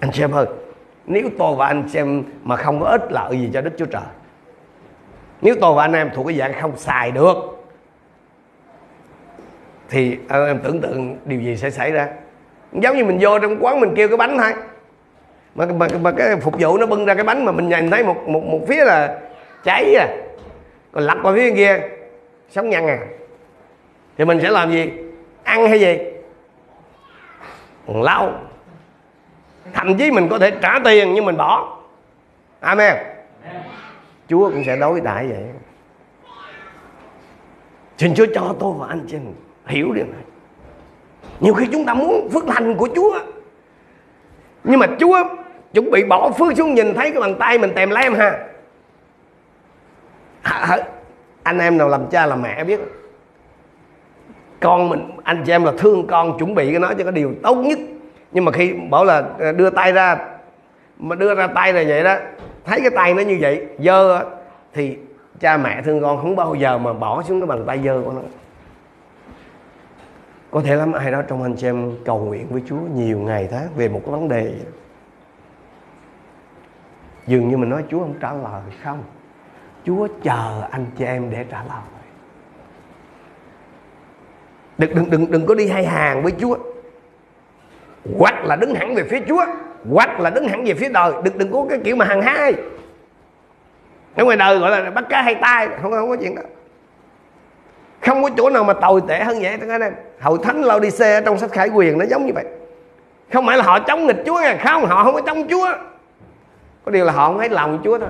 [0.00, 0.46] Anh xem ơi,
[1.06, 4.02] nếu tôi và anh xem mà không có ích lợi gì cho Đức Chúa Trời
[5.44, 7.36] nếu tôi và anh em thuộc cái dạng không xài được
[9.88, 12.08] thì anh em tưởng tượng điều gì sẽ xảy ra
[12.72, 14.52] giống như mình vô trong quán mình kêu cái bánh thôi
[15.54, 18.04] mà, mà, mà cái phục vụ nó bưng ra cái bánh mà mình nhìn thấy
[18.04, 19.20] một một một phía là
[19.64, 20.08] cháy à.
[20.92, 21.80] Còn lật qua phía kia
[22.50, 22.98] sống nhăn à.
[24.18, 24.90] Thì mình sẽ làm gì?
[25.42, 25.98] Ăn hay gì?
[27.86, 28.32] Lau.
[29.72, 31.78] Thậm chí mình có thể trả tiền nhưng mình bỏ.
[32.60, 32.96] Amen.
[34.28, 35.44] Chúa cũng sẽ đối đãi vậy.
[37.98, 39.16] Xin chúa cho tôi và anh chị
[39.66, 40.22] hiểu điều này.
[41.40, 43.18] Nhiều khi chúng ta muốn phước lành của chúa
[44.64, 45.24] nhưng mà chúa
[45.74, 48.38] chuẩn bị bỏ phước xuống nhìn thấy cái bàn tay mình tèm lem ha.
[51.42, 52.80] Anh em nào làm cha làm mẹ biết.
[54.60, 57.34] Con mình, anh chị em là thương con, chuẩn bị cái nó cho cái điều
[57.42, 57.78] tốt nhất.
[58.32, 60.18] Nhưng mà khi bảo là à, đưa tay ra,
[60.98, 62.16] mà đưa ra tay là vậy đó.
[62.64, 64.24] Thấy cái tay nó như vậy, dơ
[64.72, 64.96] thì
[65.40, 68.12] cha mẹ thương con không bao giờ mà bỏ xuống cái bàn tay dơ của
[68.12, 68.20] nó.
[70.50, 73.48] Có thể lắm, ai đó trong anh chị em cầu nguyện với Chúa nhiều ngày
[73.50, 74.52] tháng về một cái vấn đề
[77.26, 79.04] dường như mình nói Chúa không trả lời không?
[79.84, 81.82] Chúa chờ anh chị em để trả lời.
[84.78, 86.56] Đừng đừng đừng đừng có đi hai hàng với Chúa.
[88.18, 89.44] Hoặc là đứng hẳn về phía Chúa,
[89.90, 91.12] hoặc là đứng hẳn về phía đời.
[91.24, 92.54] Đừng đừng có cái kiểu mà hàng hai
[94.16, 96.42] ở ngoài đời gọi là bắt cá hai tay không không có chuyện đó.
[98.00, 99.94] Không có chỗ nào mà tồi tệ hơn vậy các anh em.
[100.20, 102.44] Hậu thánh lao đi xe trong sách khải quyền nó giống như vậy.
[103.32, 105.68] Không phải là họ chống nghịch chúa nghe, không, họ không có chống chúa
[106.84, 108.08] có điều là họ không hết lòng chúa thôi.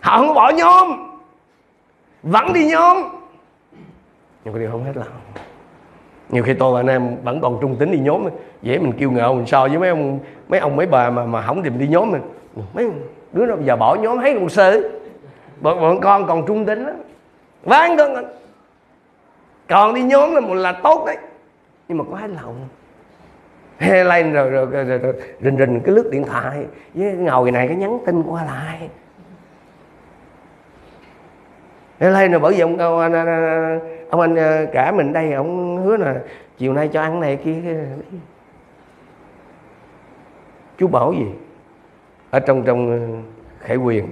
[0.00, 1.08] Họ không bỏ nhóm.
[2.22, 2.98] Vẫn đi nhóm.
[4.44, 5.08] Nhưng có điều không hết lòng.
[6.28, 8.26] Nhiều khi tôi và anh em vẫn còn trung tính đi nhóm.
[8.62, 11.42] Dễ mình kêu ngạo mình so với mấy ông mấy ông mấy bà mà mà
[11.42, 12.12] không tìm đi nhóm.
[12.12, 12.22] Mình
[12.74, 12.90] mấy
[13.32, 14.80] đứa nào giờ bỏ nhóm thấy còn sơ
[15.60, 16.96] bọn, bọn con còn trung tính lắm.
[17.62, 18.24] Ván con
[19.68, 21.16] còn đi nhóm là một là tốt đấy.
[21.88, 22.54] Nhưng mà có hết lòng
[23.78, 26.66] he lên rồi rồi, rồi, rồi, rồi rình rình cái lướt điện thoại.
[26.94, 28.90] Với ngồi này cái nhắn tin qua lại.
[32.00, 33.14] He lên rồi bởi vì ông, ông, ông,
[34.10, 36.20] ông anh ờ, cả mình đây ông hứa là
[36.58, 37.86] chiều nay cho ăn này kia
[40.78, 41.26] chú bảo gì?
[42.30, 42.98] Ở trong trong ờ,
[43.60, 44.08] khải quyền.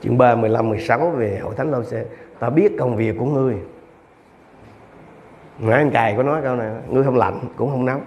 [0.00, 2.04] Chương 3, 15, 16 về hội thánh lâu xe
[2.38, 3.56] ta biết công việc của ngươi.
[5.58, 8.00] Nãy anh cài có nói câu này ngươi không lạnh cũng không nóng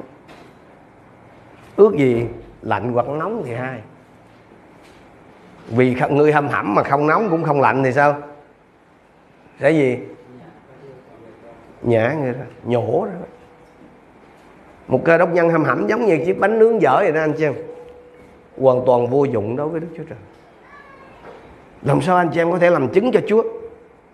[1.75, 2.25] ước gì
[2.61, 3.79] lạnh hoặc nóng thì hai.
[5.67, 8.17] Vì người hâm hẩm mà không nóng cũng không lạnh thì sao?
[9.59, 9.99] Sẽ gì?
[11.81, 13.11] Nhả người đó nhổ đó
[14.87, 17.33] một cơ đốc nhân hâm hẩm giống như chiếc bánh nướng dở vậy đó, anh
[17.37, 17.53] chị em.
[18.57, 20.17] Hoàn toàn vô dụng đối với đức chúa trời.
[21.81, 23.43] Làm sao anh chị em có thể làm chứng cho chúa?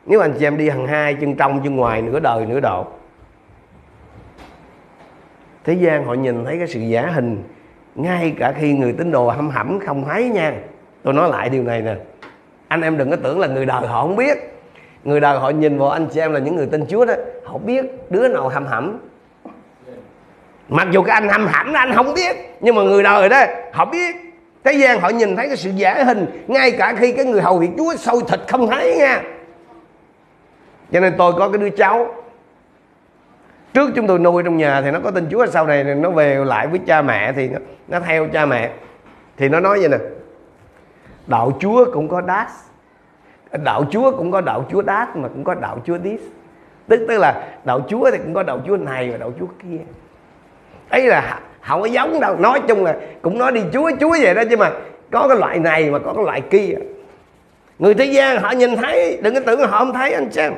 [0.06, 2.88] Nếu anh chị em đi hàng hai, chân trong, chân ngoài, nửa đời, nửa độ
[5.64, 7.44] thế gian họ nhìn thấy cái sự giả hình,
[7.96, 10.54] ngay cả khi người tín đồ hâm hẩm không thấy nha.
[11.04, 11.96] Tôi nói lại điều này nè.
[12.68, 14.38] Anh em đừng có tưởng là người đời họ không biết.
[15.04, 17.14] Người đời họ nhìn vào anh chị em là những người tin chúa đó,
[17.46, 19.00] họ biết đứa nào hâm hẩm.
[20.70, 23.44] Mặc dù cái anh hâm hẩm anh không biết, nhưng mà người đời đó,
[23.74, 24.16] họ biết.
[24.64, 27.58] Thế gian họ nhìn thấy cái sự giả hình, ngay cả khi cái người hầu
[27.58, 29.22] việc chúa sôi thịt không thấy nha.
[30.92, 32.16] Cho nên tôi có cái đứa cháu
[33.74, 36.46] trước chúng tôi nuôi trong nhà thì nó có tin chúa sau này nó về
[36.46, 38.72] lại với cha mẹ thì nó, nó theo cha mẹ.
[39.38, 39.98] Thì nó nói vậy nè
[41.28, 42.48] đạo chúa cũng có đát
[43.64, 46.20] đạo chúa cũng có đạo chúa đát mà cũng có đạo chúa đít
[46.88, 49.78] tức tức là đạo chúa thì cũng có đạo chúa này và đạo chúa kia.
[50.90, 52.36] Ấy là không có giống đâu.
[52.38, 54.72] Nói chung là cũng nói đi chúa chúa vậy đó chứ mà
[55.12, 56.74] có cái loại này mà có cái loại kia.
[57.80, 60.54] Người thế gian họ nhìn thấy đừng có tưởng họ không thấy anh xem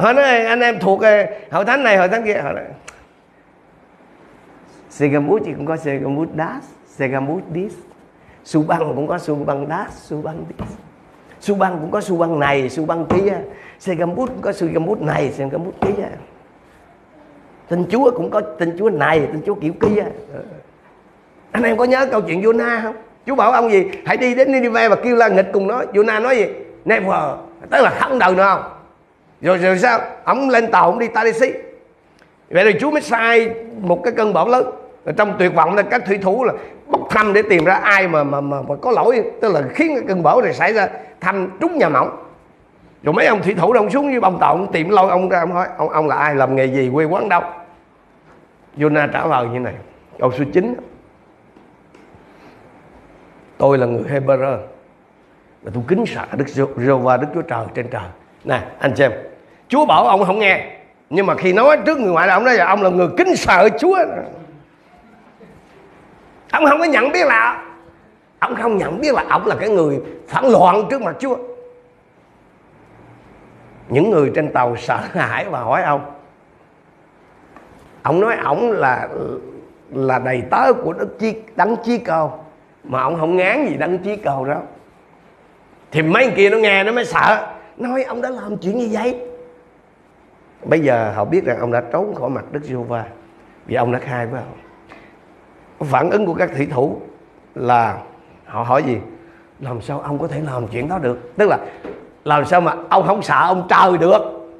[0.00, 2.40] họ nói, anh em thuộc ờ, hội thánh này, hội thánh kia.
[2.42, 2.64] Họ nói
[4.90, 7.72] Segamut thì cũng có Segamut Das Segamut Dis
[8.44, 10.68] Su băng cũng có su băng Das su băng Dis
[11.40, 13.38] Su băng cũng có su băng này su băng kia.
[13.78, 16.08] Segamut cũng có Segamut này Segamut kia.
[17.68, 20.04] Tin Chúa cũng có tin Chúa này, tin Chúa kiểu kia.
[21.52, 22.94] Anh em có nhớ câu chuyện Jonah không?
[23.26, 23.84] Chúa bảo ông gì?
[24.06, 25.82] Hãy đi đến Nineveh và kêu la nghịch cùng nó.
[25.92, 26.46] Jonah nói gì?
[26.84, 27.38] Never.
[27.70, 28.79] Tức là không đời nữa không?
[29.40, 30.00] Rồi rồi sao?
[30.24, 31.52] Ông lên tàu ông đi Tennessee
[32.50, 33.50] vậy thì Chúa mới sai
[33.80, 34.70] một cái cơn bão lớn.
[35.16, 36.52] Trong tuyệt vọng là các thủy thủ là
[36.86, 39.22] bốc thăm để tìm ra ai mà mà mà, mà có lỗi.
[39.40, 40.88] Tức là khiến cái cơn bão này xảy ra
[41.20, 42.24] thăm trúng nhà mỏng.
[43.02, 45.40] Rồi mấy ông thủy thủ đông xuống như bông tàu ông tìm lôi ông ra
[45.40, 46.34] ông hỏi ông ông là ai?
[46.34, 46.90] Làm nghề gì?
[46.94, 47.42] Quê quán đâu?
[48.76, 49.74] Jonah trả lời như này
[50.18, 50.74] câu số 9
[53.58, 54.58] tôi là người Hebrew
[55.62, 58.02] và tôi kính sợ Đức Giê-hô-va Đức Chúa Trời trên trời.
[58.44, 59.12] Nè anh xem.
[59.70, 60.66] Chúa bảo ông không nghe.
[61.10, 63.36] Nhưng mà khi nói trước người ngoại là ông nói là ông là người kính
[63.36, 63.98] sợ Chúa.
[66.52, 67.64] Ông không có nhận biết là
[68.38, 71.36] ông không nhận biết là ông là cái người phản loạn trước mặt Chúa.
[73.88, 76.00] Những người trên tàu sợ hãi và hỏi ông
[78.02, 79.08] ông nói ông là
[79.90, 82.44] là đầy tớ của đức chi đấng chí cầu,
[82.84, 84.56] mà ông không ngán gì đấng chí cầu đó
[85.90, 89.29] thì mấy kia nó nghe nó mới sợ, nói ông đã làm chuyện như vậy?
[90.64, 93.04] Bây giờ họ biết rằng ông đã trốn khỏi mặt đức giê-hô-va
[93.66, 94.52] vì ông đã khai với họ.
[95.86, 97.00] Phản ứng của các thủy thủ
[97.54, 97.98] là
[98.46, 98.98] họ hỏi gì?
[99.60, 101.32] Làm sao ông có thể làm chuyện đó được?
[101.36, 101.58] Tức là
[102.24, 104.50] làm sao mà ông không sợ ông trời được?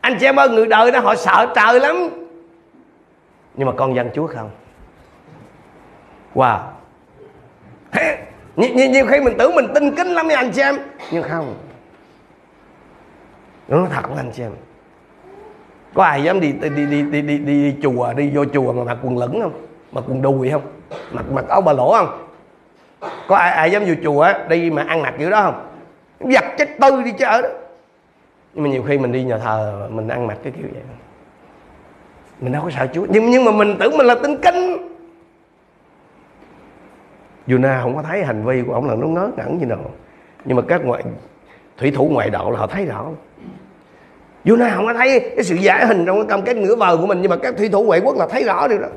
[0.00, 1.96] Anh chị em ơi người đời đó họ sợ trời lắm.
[3.54, 4.50] Nhưng mà con dân Chúa không.
[6.34, 6.58] Wow.
[8.56, 10.76] Nhiều, nhiều, nhiều khi mình tưởng mình tin kính lắm nha anh chị em.
[11.10, 11.54] Nhưng không.
[13.68, 14.52] Nó nói thật với anh chị em
[15.96, 18.84] có ai dám đi đi đi đi đi, đi, đi chùa đi vô chùa mà
[18.84, 19.52] mặc quần lửng không?
[19.92, 20.62] Mặc quần đùi không?
[21.12, 22.28] Mặc mặc áo bà lỗ không?
[23.28, 25.66] Có ai ai dám vô chùa đi mà ăn mặc kiểu đó không?
[26.32, 27.48] Giặt chết tư đi chứ ở đó.
[28.54, 30.82] Nhưng mà nhiều khi mình đi nhà thờ mình ăn mặc cái kiểu vậy.
[32.40, 33.06] Mình đâu có sợ chúa.
[33.08, 34.76] Nhưng nhưng mà mình tưởng mình là tinh kinh.
[37.46, 39.78] Dù na không có thấy hành vi của ông là nó ngớ ngẩn gì đâu.
[40.44, 41.02] Nhưng mà các ngoại
[41.78, 43.06] thủy thủ ngoại đạo là họ thấy rõ.
[44.46, 47.06] Jonah không có thấy cái sự giả hình trong cái cam kết nửa vời của
[47.06, 48.88] mình nhưng mà các thủy thủ ngoại quốc là thấy rõ điều đó.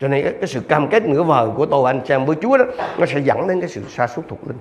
[0.00, 2.36] Cho nên cái, cái sự cam kết nửa vời của tôi anh chị em với
[2.42, 2.64] Chúa đó
[2.98, 4.58] nó sẽ dẫn đến cái sự sa sút thuộc linh.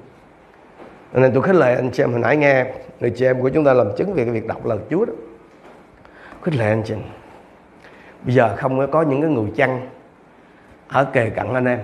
[1.13, 2.65] Cho nên tôi khích lệ anh chị em hồi nãy nghe
[2.99, 5.13] người chị em của chúng ta làm chứng về cái việc đọc lời Chúa đó.
[6.41, 7.01] Khích lệ anh chị em.
[8.23, 9.89] Bây giờ không có những cái người chăn
[10.87, 11.79] ở kề cận anh em.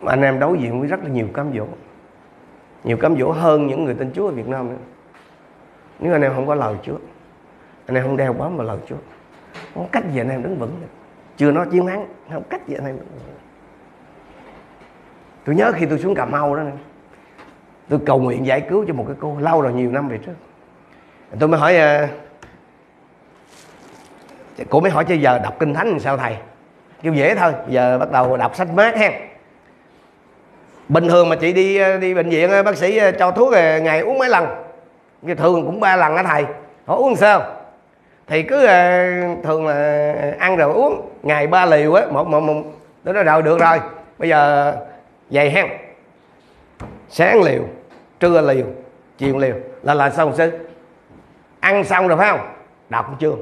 [0.00, 1.66] Mà anh em đối diện với rất là nhiều cám dỗ.
[2.84, 4.76] Nhiều cám dỗ hơn những người tin Chúa ở Việt Nam nữa
[6.04, 6.96] nếu anh em không có lời Chúa,
[7.86, 8.96] anh em không đeo bám vào lời Chúa,
[9.74, 10.86] không cách gì anh em đứng vững được.
[11.36, 13.34] Chưa nói chiến thắng, không cách gì anh em đứng vững
[15.44, 16.62] tôi nhớ khi tôi xuống Cà Mau đó
[17.88, 20.32] tôi cầu nguyện giải cứu cho một cái cô lâu rồi, nhiều năm về trước.
[21.38, 22.06] Tôi mới hỏi ờ,
[24.70, 26.36] cô mới hỏi cho giờ đọc kinh thánh làm sao thầy?
[27.02, 29.10] Kêu dễ thôi, giờ bắt đầu đọc sách mát ha
[30.88, 34.00] bình thường mà chị đi ờ, đi bệnh viện ờ, bác sĩ cho thuốc ngày
[34.00, 34.63] uống mấy lần?
[35.38, 36.44] Thường cũng ba lần á thầy.
[36.86, 37.42] Họ uống sao?
[38.26, 39.02] Thì cứ ờ,
[39.42, 42.62] thường là ăn rồi uống, ngày ba liều á, một một một,
[43.04, 43.80] đó nó rồi được rồi.
[44.18, 44.74] Bây giờ,
[45.30, 45.66] vậy hen.
[47.08, 47.62] Sáng liều,
[48.20, 48.66] trưa liều,
[49.18, 50.50] chiều liều, là là xong sư
[51.60, 52.48] ăn xong rồi phải không?
[52.88, 53.34] Đọc chưa.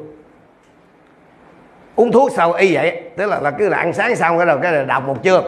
[1.96, 4.58] Uống thuốc sau y vậy, tức là là cứ là ăn sáng xong cái rồi
[4.62, 5.44] cái là đọc một chương.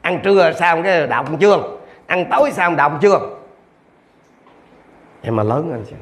[0.00, 1.78] Ăn trưa xong cái là đọc một chương.
[2.06, 3.35] Ăn tối xong đọc một chương
[5.22, 5.96] em mà lớn anh chị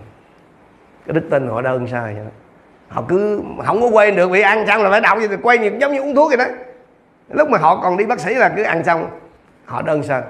[1.06, 2.30] cái đức tin họ đơn sai vậy đó.
[2.88, 5.76] Họ cứ không có quên được, bị ăn xong là phải đọc gì thì quay
[5.80, 6.44] giống như uống thuốc vậy đó.
[7.28, 9.06] Lúc mà họ còn đi bác sĩ là cứ ăn xong,
[9.64, 10.22] họ đơn sơ.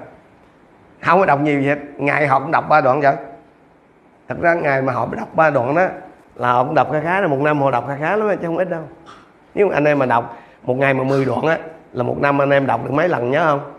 [1.01, 1.77] Không có đọc nhiều gì hết.
[1.97, 3.15] Ngày họ cũng đọc ba đoạn vậy.
[4.27, 5.87] Thật ra ngày mà họ đọc ba đoạn đó,
[6.35, 8.47] là họ cũng đọc khá khá là một năm họ đọc khá khá lắm chứ
[8.47, 8.81] không ít đâu.
[9.55, 11.57] Nếu anh em mà đọc một ngày mà 10 đoạn á,
[11.93, 13.71] là một năm anh em đọc được mấy lần nhớ không?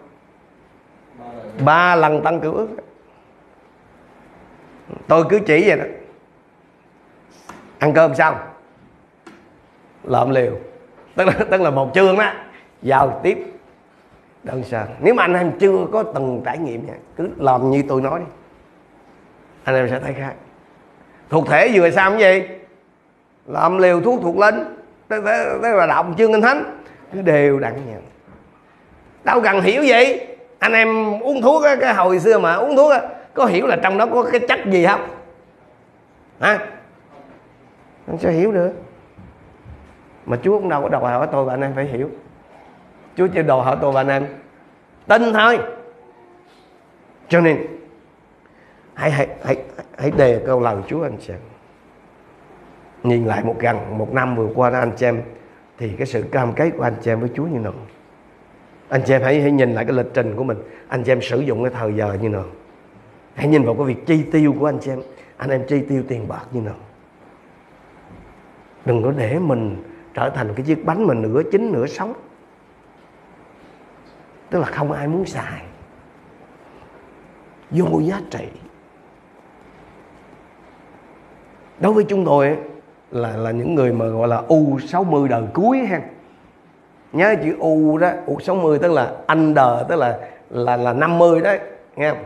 [1.64, 2.68] Ba lần tăng cửu ước
[5.06, 5.84] tôi cứ chỉ vậy đó.
[7.78, 8.36] Ăn cơm xong
[10.04, 10.52] lợm liều.
[11.14, 12.32] Tức là tức là một chương đó.
[12.82, 13.38] Vào tiếp
[14.42, 14.86] đơn sơ.
[15.00, 18.20] Nếu mà anh em chưa có từng trải nghiệm nha cứ làm như tôi nói
[18.20, 18.26] đi.
[19.64, 20.34] Anh em sẽ thấy khác.
[21.30, 22.48] Thuộc thể vừa sao cái gì
[23.46, 24.64] làm liều thuốc thuộc linh.
[25.08, 25.24] Tức
[25.62, 26.80] là đọc chương kinh thánh.
[27.12, 27.96] Cứ đều đặn nha
[29.26, 30.18] đâu cần hiểu gì.
[30.58, 33.00] Anh em uống thuốc á, cái hồi xưa mà uống thuốc á,
[33.36, 35.08] có hiểu là trong đó có cái chất gì không?
[36.40, 36.58] Hả?
[38.06, 38.72] Anh sẽ hiểu được.
[40.26, 42.10] Mà chúa cũng đâu có đòi hỏi tôi và anh em phải hiểu.
[43.16, 44.26] Chúa chỉ đòi hỏi tôi và anh em
[45.06, 45.58] tin thôi.
[47.28, 47.66] Cho nên,
[48.94, 49.56] hãy hãy hãy
[49.98, 51.40] hãy đề câu lời Chúa anh chị em.
[53.02, 55.22] Nhìn lại một gần, một năm vừa qua đó anh chị em,
[55.78, 57.72] thì cái sự cam kết của anh chị em với Chúa như nào?
[58.88, 60.58] Anh chị em hãy hãy nhìn lại cái lịch trình của mình.
[60.88, 62.44] Anh chị em sử dụng cái thời giờ như nào?
[63.36, 65.02] Hãy nhìn vào cái việc chi tiêu của anh chị em.
[65.36, 66.74] Anh em chi tiêu tiền bạc như nào?
[68.84, 69.82] Đừng có để mình
[70.14, 72.14] trở thành cái chiếc bánh mà nửa chín, nửa sống
[74.50, 75.62] tức là không ai muốn xài.
[77.70, 78.44] Vô giá trị.
[81.80, 82.56] Đối với chúng tôi
[83.10, 86.00] là là những người mà gọi là u 60 đời cuối ha.
[87.12, 90.18] Nhớ chữ u đó, u 60 tức là under, tức là
[90.50, 91.60] là là 50 đấy,
[91.96, 92.24] nghe không?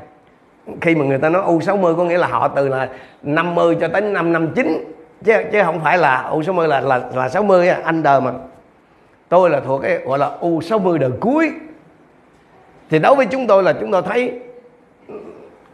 [0.81, 2.89] Khi mà người ta nói u 60 có nghĩa là họ từ là
[3.23, 7.01] 50 cho tới năm năm chín, chứ chứ không phải là u 60 là là
[7.15, 8.33] là 60 anh đời mà.
[9.29, 11.53] Tôi là thuộc cái gọi là u 60 đời cuối.
[12.91, 14.41] Thì đối với chúng tôi là chúng tôi thấy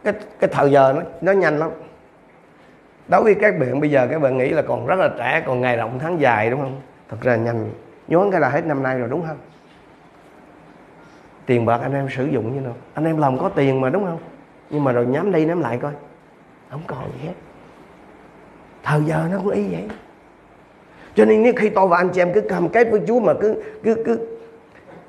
[0.03, 1.69] cái cái thời giờ nó nó nhanh lắm.
[3.07, 5.61] Đối với các bạn, bây giờ các bạn nghĩ là còn rất là trẻ, còn
[5.61, 6.81] ngày rộng tháng dài, đúng không?
[7.09, 7.69] Thật ra nhanh
[8.07, 9.37] nhón cái là hết năm nay rồi, đúng không?
[11.45, 12.75] Tiền bạc anh em sử dụng như nào?
[12.93, 14.19] Anh em làm có tiền mà, đúng không?
[14.69, 15.91] Nhưng mà rồi nhắm đi nắm lại coi.
[16.69, 17.33] Không còn gì hết.
[18.83, 19.83] Thời giờ nó cũng y vậy.
[21.15, 23.33] Cho nên nếu khi tôi và anh chị em cứ cam kết với Chúa mà
[23.41, 24.19] cứ cứ cứ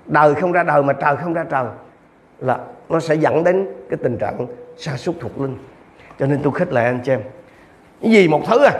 [0.07, 1.65] đời không ra đời mà trời không ra trời
[2.39, 4.47] là nó sẽ dẫn đến cái tình trạng
[4.77, 5.59] sa sút thuộc linh.
[6.19, 7.21] Cho nên tôi khích lệ anh chị em.
[8.03, 8.73] Cái gì một thứ à?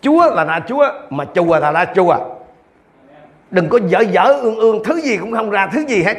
[0.00, 2.16] Chúa là là chúa, mà chùa là là chùa.
[3.50, 6.16] Đừng có dở dở ương ương, thứ gì cũng không ra, thứ gì hết.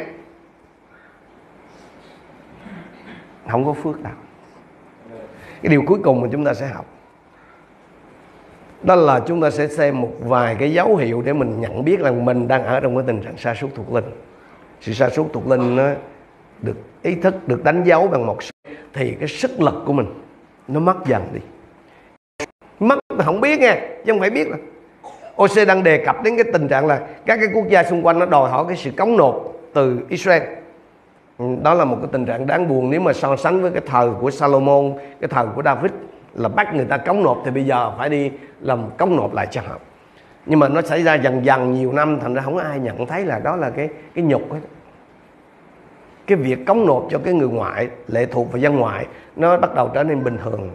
[3.50, 4.12] Không có phước đâu
[5.62, 6.86] cái điều cuối cùng mà chúng ta sẽ học
[8.82, 12.00] đó là chúng ta sẽ xem một vài cái dấu hiệu để mình nhận biết
[12.00, 14.04] rằng mình đang ở trong cái tình trạng sa sút thuộc linh.
[14.80, 15.88] Sự sa sút thuộc linh nó
[16.62, 18.38] được ý thức được đánh dấu bằng một
[18.92, 20.06] thì cái sức lực của mình
[20.68, 21.40] nó mất dần đi.
[22.80, 24.56] Mất mà không biết nghe, chứ không phải biết là.
[25.36, 28.18] OC đang đề cập đến cái tình trạng là các cái quốc gia xung quanh
[28.18, 30.42] nó đòi hỏi cái sự cống nộp từ Israel.
[31.40, 33.82] Ừ, đó là một cái tình trạng đáng buồn nếu mà so sánh với cái
[33.86, 35.92] thời của Salomon, cái thời của David,
[36.34, 38.30] là bắt người ta cống nộp thì bây giờ phải đi
[38.60, 39.74] làm cống nộp lại cho họ.
[40.46, 43.06] Nhưng mà nó xảy ra dần dần nhiều năm, thành ra không có ai nhận
[43.06, 44.60] thấy là đó là cái cái nhục ấy
[46.26, 49.74] cái việc cống nộp cho cái người ngoại, lệ thuộc vào dân ngoại, nó bắt
[49.74, 50.70] đầu trở nên bình thường.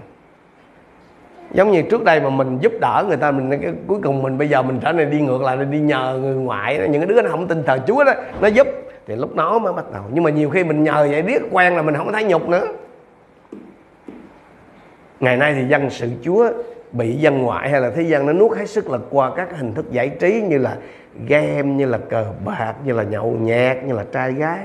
[1.51, 4.37] Giống như trước đây mà mình giúp đỡ người ta, mình cái cuối cùng mình
[4.37, 7.21] bây giờ mình trở nên đi ngược lại, đi nhờ người ngoại những cái đứa
[7.21, 8.67] nó không tin thờ chúa đó, nó giúp
[9.07, 10.03] thì lúc đó mới bắt đầu.
[10.13, 12.67] Nhưng mà nhiều khi mình nhờ vậy biết quen là mình không thấy nhục nữa.
[15.19, 16.49] Ngày nay thì dân sự chúa
[16.91, 19.73] bị dân ngoại hay là thế gian nó nuốt hết sức lực qua các hình
[19.73, 20.77] thức giải trí như là
[21.27, 24.59] game, như là cờ bạc, như là nhậu nhẹt, như là trai gái.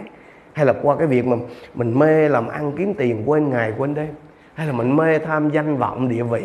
[0.52, 1.36] Hay là qua cái việc mà
[1.74, 4.14] mình mê làm ăn kiếm tiền quên ngày, quên đêm.
[4.54, 6.42] Hay là mình mê tham danh vọng địa vị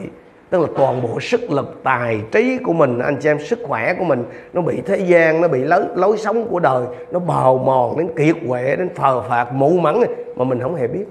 [0.55, 3.93] tức là toàn bộ sức lực tài trí của mình anh chị em sức khỏe
[3.93, 7.57] của mình nó bị thế gian nó bị lối, lối sống của đời nó bào
[7.57, 9.95] mòn đến kiệt quệ đến phờ phạt mụ mẫn.
[10.35, 11.05] Mà mình không hề biết.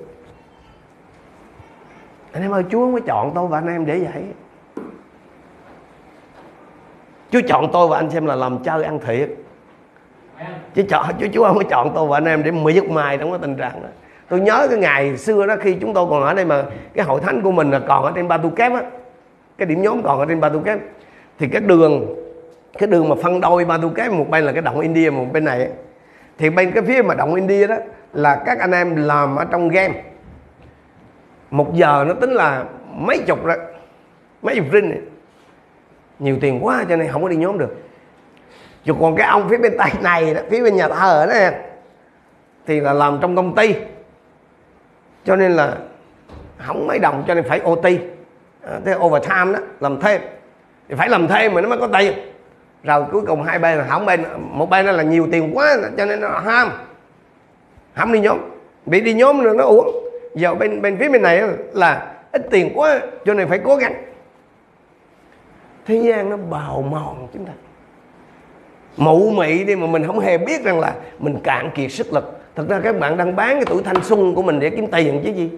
[2.32, 4.22] Anh em ơi Chúa không có chọn tôi và anh em để vậy.
[7.30, 9.30] Chúa chọn tôi và anh xem là làm chơi ăn thiệt.
[10.74, 13.30] Chứ chọn Chúa Chúa không có chọn tôi và anh em để miệt mài trong
[13.30, 13.88] cái tình trạng đó.
[14.28, 16.64] Tôi nhớ cái ngày xưa đó khi chúng tôi còn ở đây mà
[16.94, 18.82] cái hội thánh của mình là còn ở trên ba tu kép á
[19.58, 20.78] cái điểm nhóm còn ở trên ba tu kép.
[21.38, 22.14] Thì cái đường
[22.78, 25.26] cái đường mà phân đôi ba tu kép một bên là cái động India một
[25.32, 25.68] bên này
[26.38, 27.76] thì bên cái phía mà động India đó
[28.12, 30.02] là các anh em làm ở trong game.
[31.50, 33.56] Một giờ nó tính là mấy chục rồi
[34.42, 35.08] mấy chục rin
[36.18, 37.76] nhiều tiền quá cho nên không có đi nhóm được.
[38.84, 41.56] Chứ còn cái ông phía bên tay này đó, phía bên nhà thờ đó
[42.66, 43.74] thì là làm trong công ty.
[45.24, 45.74] Cho nên là
[46.58, 47.84] không mấy đồng cho nên phải OT
[48.66, 50.20] Ờ, thế overtime đó, làm thêm.
[50.88, 52.12] Thì phải làm thêm mà nó mới có tiền.
[52.82, 56.04] Rồi cuối cùng hai bên là hỏng bên, một bên là nhiều tiền quá, cho
[56.04, 56.70] nên nó ham.
[57.92, 58.38] Ham đi nhóm.
[58.86, 61.42] Bị đi nhóm rồi nó uống giờ bên bên phía bên này
[61.72, 63.94] là ít tiền quá, cho nên phải cố gắng.
[65.86, 67.52] Thế gian nó bào mòn chúng ta.
[68.96, 72.40] Mụ mị đi mà mình không hề biết rằng là mình cạn kiệt sức lực.
[72.56, 75.20] Thật ra các bạn đang bán cái tuổi thanh xuân của mình để kiếm tiền
[75.24, 75.50] chứ gì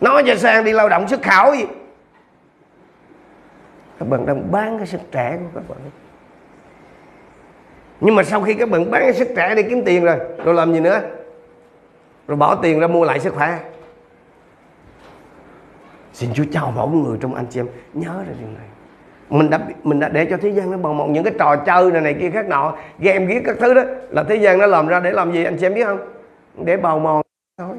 [0.00, 1.64] nói cho sang đi lao động xuất khảo gì.
[3.98, 5.78] Các bạn đang bán cái sức trẻ của các bạn.
[8.00, 10.54] Nhưng mà sau khi các bạn bán cái sức trẻ đi kiếm tiền rồi rồi
[10.54, 11.00] làm gì nữa?
[12.28, 13.58] Rồi bỏ tiền ra mua lại sức khỏe.
[16.12, 17.68] Xin Chúa chào mỗi người trong anh chị em.
[17.94, 18.66] Nhớ ra điều này.
[19.30, 21.90] Mình đã mình đã để cho thế gian nó bồng một những cái trò chơi
[21.90, 24.86] này này kia khác nọ, game ghét các thứ đó, là thế gian nó làm
[24.86, 25.98] ra để làm gì, anh chị em biết không?
[26.64, 27.22] Để bào mòn.
[27.58, 27.76] thôi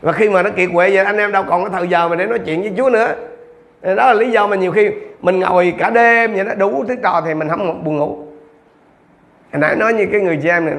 [0.00, 2.16] và khi mà nó kiệt quệ vậy, anh em đâu còn có thời giờ mà
[2.16, 3.14] để nói chuyện với Chúa nữa.
[3.82, 4.90] Đó là lý do mà nhiều khi
[5.20, 8.16] mình ngồi cả đêm vậy đó, đủ thứ trò thì mình không buồn ngủ.
[9.52, 10.74] Hồi nãy nói như cái người chị em này,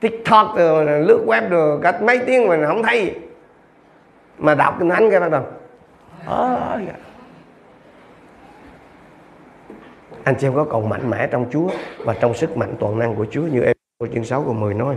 [0.00, 3.14] tiktok rồi, lướt web rồi, cả mấy tiếng mà không thấy.
[4.38, 5.42] Mà đọc kinh thánh cái bắt đầu.
[6.26, 6.94] Ờ, dạ.
[10.24, 13.14] Anh chị em có còn mạnh mẽ trong Chúa và trong sức mạnh toàn năng
[13.14, 13.74] của Chúa như em
[14.14, 14.96] chương 6 câu 10 nói.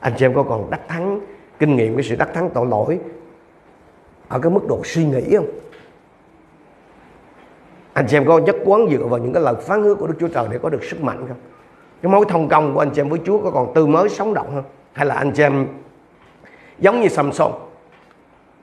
[0.00, 1.13] Anh chị em có còn đắc thắng
[1.58, 2.98] kinh nghiệm cái sự đắc thắng tội lỗi
[4.28, 5.46] ở cái mức độ suy nghĩ không?
[7.92, 10.14] Anh chị em có nhất quán dựa vào những cái lời phán hứa của Đức
[10.20, 11.36] Chúa Trời để có được sức mạnh không?
[12.02, 14.34] Cái mối thông công của anh chị em với Chúa có còn tư mới sống
[14.34, 14.64] động không?
[14.92, 15.66] Hay là anh chị em
[16.78, 17.52] giống như Samson,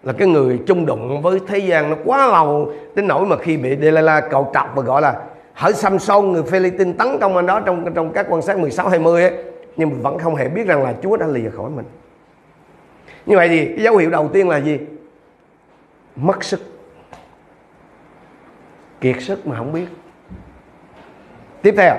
[0.04, 3.58] là cái người chung đụng với thế gian nó quá lâu đến nỗi mà khi
[3.58, 5.22] bị Delilah cầu trọc và gọi là
[5.54, 9.22] hỡi Samson, người Philippines tấn công anh đó trong trong các quan sát 16 20
[9.22, 9.34] ấy,
[9.78, 11.86] nhưng mà vẫn không hề biết rằng là Chúa đã lìa khỏi mình
[13.26, 14.80] như vậy thì cái dấu hiệu đầu tiên là gì?
[16.16, 16.62] Mất sức.
[19.02, 19.86] Kiệt sức mà không biết.
[21.62, 21.96] Tiếp theo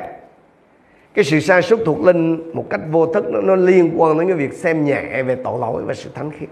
[1.15, 4.29] cái sự sa sút thuộc linh một cách vô thức nó, nó liên quan đến
[4.29, 6.49] cái việc xem nhẹ về tội lỗi và sự thánh khiết.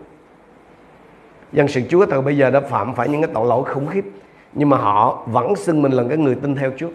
[1.52, 4.04] Dân sự Chúa từ bây giờ đã phạm phải những cái tội lỗi khủng khiếp
[4.52, 6.88] nhưng mà họ vẫn xưng mình là cái người tin theo Chúa.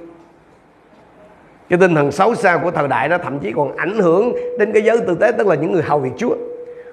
[1.70, 4.72] Cái tinh thần xấu xa của thời đại nó thậm chí còn ảnh hưởng đến
[4.74, 6.36] cái giới tư tế tức là những người hầu việc Chúa.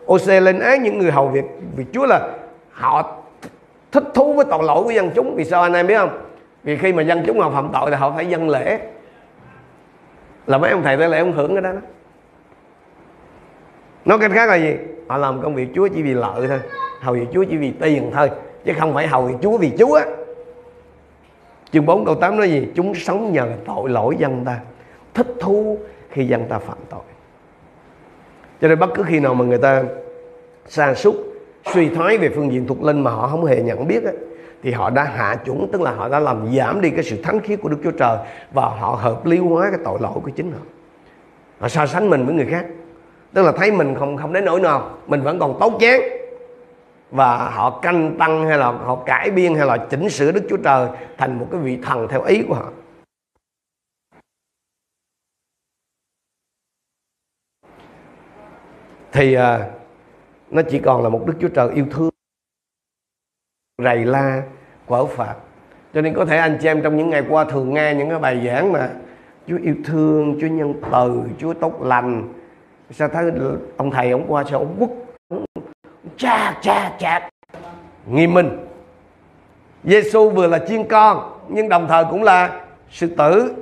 [0.07, 1.44] Ose lên án những người hầu việc
[1.76, 2.28] việc Chúa là
[2.70, 3.18] họ
[3.92, 5.34] thích thú với tội lỗi của dân chúng.
[5.34, 6.18] Vì sao anh em biết không?
[6.62, 8.78] Vì khi mà dân chúng họ phạm tội thì họ phải dân lễ.
[10.46, 11.80] Là mấy ông thầy tế lễ ông hưởng cái đó, đó.
[14.05, 14.76] Nói cách khác là gì?
[15.09, 16.61] Họ làm công việc chúa chỉ vì lợi thôi.
[17.00, 18.30] Hầu việc chúa chỉ vì tiền thôi
[18.64, 20.00] chứ không phải hầu việc chúa vì chúa
[21.72, 22.68] chương 4 câu 8 nói gì?
[22.74, 24.61] Chúng sống nhờ tội lỗi dân ta
[25.14, 25.78] thích thú
[26.11, 27.00] khi dân ta phạm tội
[28.62, 29.82] cho nên bất cứ khi nào mà người ta
[30.66, 31.14] sa sút
[31.74, 34.16] suy thoái về phương diện thuộc linh mà họ không hề nhận biết ấy,
[34.62, 37.40] thì họ đã hạ chuẩn tức là họ đã làm giảm đi cái sự thánh
[37.40, 38.16] khiết của Đức Chúa Trời
[38.52, 40.58] và họ hợp lý hóa cái tội lỗi của chính họ.
[41.58, 42.64] Họ so sánh mình với người khác.
[43.32, 46.00] Tức là thấy mình không không đến nỗi nào mình vẫn còn tốt chán.
[47.10, 50.56] Và họ canh tăng hay là họ cải biên hay là chỉnh sửa Đức Chúa
[50.56, 50.88] Trời
[51.18, 52.66] thành một cái vị thần theo ý của họ.
[59.12, 59.68] Thì à,
[60.50, 62.10] nó chỉ còn là một Đức Chúa Trời yêu thương
[63.82, 64.42] rầy la
[64.86, 65.34] quở phạt.
[65.94, 68.18] Cho nên có thể anh chị em trong những ngày qua thường nghe những cái
[68.18, 68.90] bài giảng mà
[69.46, 72.32] Chúa yêu thương Chúa nhân từ Chúa tốt lành.
[72.90, 73.30] Sao thấy
[73.76, 74.90] ông thầy ông qua sao ông quất
[76.16, 77.30] cha cha cha.
[78.06, 78.66] Nghiêm minh.
[79.84, 82.60] Giêsu vừa là chiên con nhưng đồng thời cũng là
[82.90, 83.54] sư tử.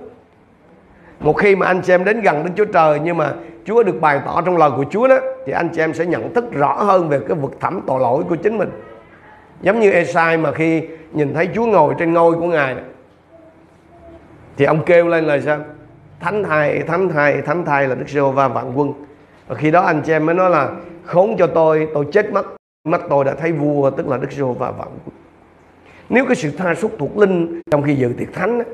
[1.20, 3.34] Một khi mà anh chị em đến gần Đức Chúa Trời nhưng mà
[3.70, 6.34] Chúa được bày tỏ trong lời của Chúa đó thì anh chị em sẽ nhận
[6.34, 8.70] thức rõ hơn về cái vực thẳm tội lỗi của chính mình.
[9.60, 12.76] Giống như Esai mà khi nhìn thấy Chúa ngồi trên ngôi của ngài
[14.56, 15.58] thì ông kêu lên là sao?
[16.20, 18.92] Thánh thai thánh thai thánh thai là Đức Giê-hô-va vạn quân.
[19.46, 20.70] Và khi đó anh chị em mới nói là
[21.04, 22.46] khốn cho tôi tôi chết mất
[22.88, 25.16] mắt tôi đã thấy vua tức là Đức Giê-hô-va vạn quân.
[26.08, 28.64] Nếu cái sự tha sút thuộc linh trong khi dự tiệc thánh đó,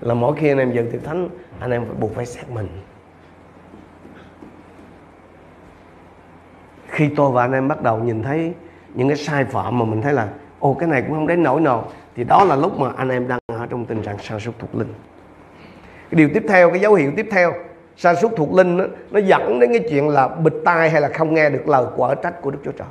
[0.00, 1.28] là mỗi khi anh em dự tiệc thánh
[1.60, 2.68] anh em phải buộc phải xét mình.
[6.98, 8.52] Khi tôi và anh em bắt đầu nhìn thấy
[8.94, 10.28] những cái sai phạm mà mình thấy là
[10.58, 11.88] ô cái này cũng không đến nỗi nào.
[12.16, 14.74] Thì đó là lúc mà anh em đang ở trong tình trạng sa sút thuộc
[14.74, 14.94] linh.
[16.10, 17.52] Cái điều tiếp theo cái dấu hiệu tiếp theo
[17.96, 21.08] sa sút thuộc linh đó, nó dẫn đến cái chuyện là bịt tai hay là
[21.08, 22.88] không nghe được lời quả trách của đức chúa trời.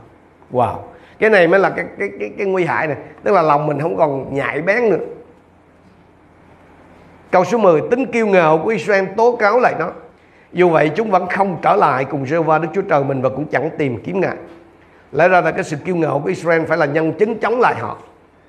[0.52, 0.76] Wow!
[1.20, 2.98] Cái này mới là cái cái cái, cái nguy hại này.
[3.24, 5.06] Tức là lòng mình không còn nhạy bén nữa.
[7.32, 9.92] Câu số 10 tính kiêu ngạo của Israel tố cáo lại nó
[10.54, 13.30] dù vậy chúng vẫn không trở lại cùng giê va Đức Chúa Trời mình và
[13.30, 14.36] cũng chẳng tìm kiếm Ngài.
[15.12, 17.76] Lẽ ra là cái sự kiêu ngạo của Israel phải là nhân chứng chống lại
[17.76, 17.98] họ.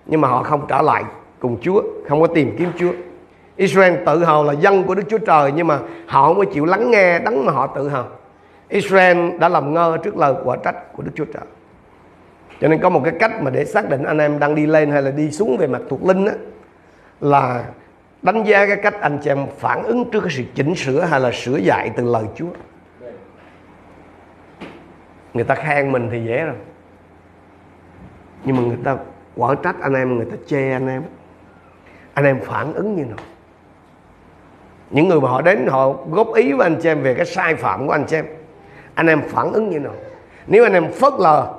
[0.07, 1.05] Nhưng mà họ không trở lại
[1.39, 2.93] cùng Chúa, không có tìm kiếm Chúa.
[3.57, 6.65] Israel tự hào là dân của Đức Chúa Trời nhưng mà họ không có chịu
[6.65, 8.09] lắng nghe đấng mà họ tự hào.
[8.69, 11.45] Israel đã làm ngơ trước lời quả trách của Đức Chúa Trời.
[12.61, 14.91] Cho nên có một cái cách mà để xác định anh em đang đi lên
[14.91, 16.33] hay là đi xuống về mặt thuộc linh á
[17.21, 17.65] là
[18.23, 21.21] đánh giá cái cách anh chị em phản ứng trước cái sự chỉnh sửa hay
[21.21, 22.51] là sửa dạy từ lời Chúa.
[25.35, 26.57] Người ta khen mình thì dễ rồi.
[28.45, 28.97] Nhưng mà người ta
[29.37, 31.03] quở trách anh em, người ta chê anh em.
[32.15, 33.19] Anh em phản ứng như nào?
[34.91, 37.55] Những người mà họ đến, họ góp ý với anh chị em về cái sai
[37.55, 38.27] phạm của anh chị em,
[38.95, 39.95] anh em phản ứng như nào?
[40.47, 41.55] Nếu anh em phớt lờ,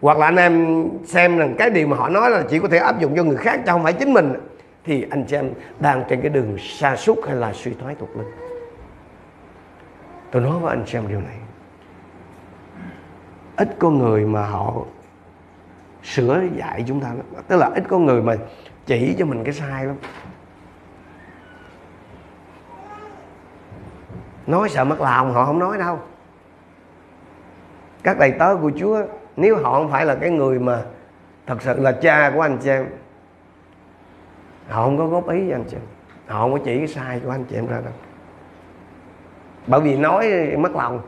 [0.00, 2.78] hoặc là anh em xem rằng cái điều mà họ nói là chỉ có thể
[2.78, 4.32] áp dụng cho người khác, chứ không phải chính mình
[4.84, 8.16] thì anh chị em đang trên cái đường sa sút hay là suy thoái thuộc
[8.16, 8.28] linh
[10.34, 11.36] tôi nói với anh chị em điều này.
[13.56, 14.74] Ít có người mà họ
[16.02, 17.26] sửa dạy chúng ta lắm.
[17.48, 18.36] Tức là ít có người mà
[18.86, 19.96] chỉ cho mình cái sai lắm.
[24.46, 25.98] Nói sợ mất lòng, họ không nói đâu.
[28.02, 29.02] Các đầy tớ của chúa,
[29.36, 30.82] nếu họ không phải là cái người mà
[31.46, 32.86] thật sự là cha của anh chị em
[34.68, 35.76] họ không có góp ý cho anh chị.
[36.26, 37.92] Họ không có chỉ cái sai của anh chị em ra đâu.
[39.66, 41.00] Bởi vì nói mất lòng.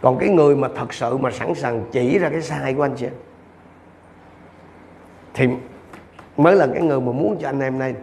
[0.00, 2.94] Còn cái người mà thật sự mà sẵn sàng chỉ ra cái sai của anh
[2.96, 3.08] chị
[5.34, 5.48] thì
[6.36, 7.94] mới là cái người mà muốn cho anh em đây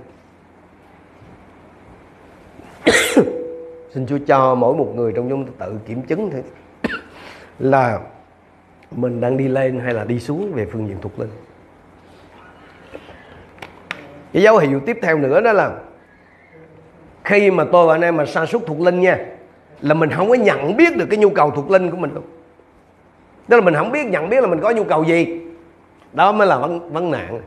[3.93, 6.43] xin Chúa cho mỗi một người trong chúng ta tự kiểm chứng thôi.
[7.59, 7.99] Là
[8.91, 11.29] mình đang đi lên hay là đi xuống về phương diện thuộc linh?
[14.33, 15.71] Cái dấu hiệu tiếp theo nữa đó là
[17.23, 19.17] khi mà tôi và anh em mà sa sút thuộc linh nha
[19.81, 22.23] là mình không có nhận biết được cái nhu cầu thuộc linh của mình luôn.
[23.47, 25.41] Tức là mình không biết nhận biết là mình có nhu cầu gì.
[26.13, 27.41] Đó mới là vấn vấn nạn.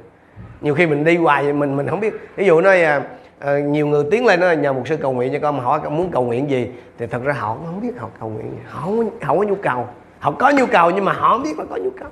[0.60, 2.14] Nhiều khi mình đi hoài mình mình không biết.
[2.36, 3.02] Ví dụ nói à,
[3.38, 5.80] à, nhiều người tiến lên nói nhờ một sư cầu nguyện cho con mà hỏi
[5.90, 6.70] muốn cầu nguyện gì?
[6.98, 8.58] Thì thật ra họ không biết họ cầu nguyện gì.
[8.68, 9.88] Họ không, họ không có nhu cầu.
[10.18, 12.08] Họ có nhu cầu nhưng mà họ không biết là có nhu cầu.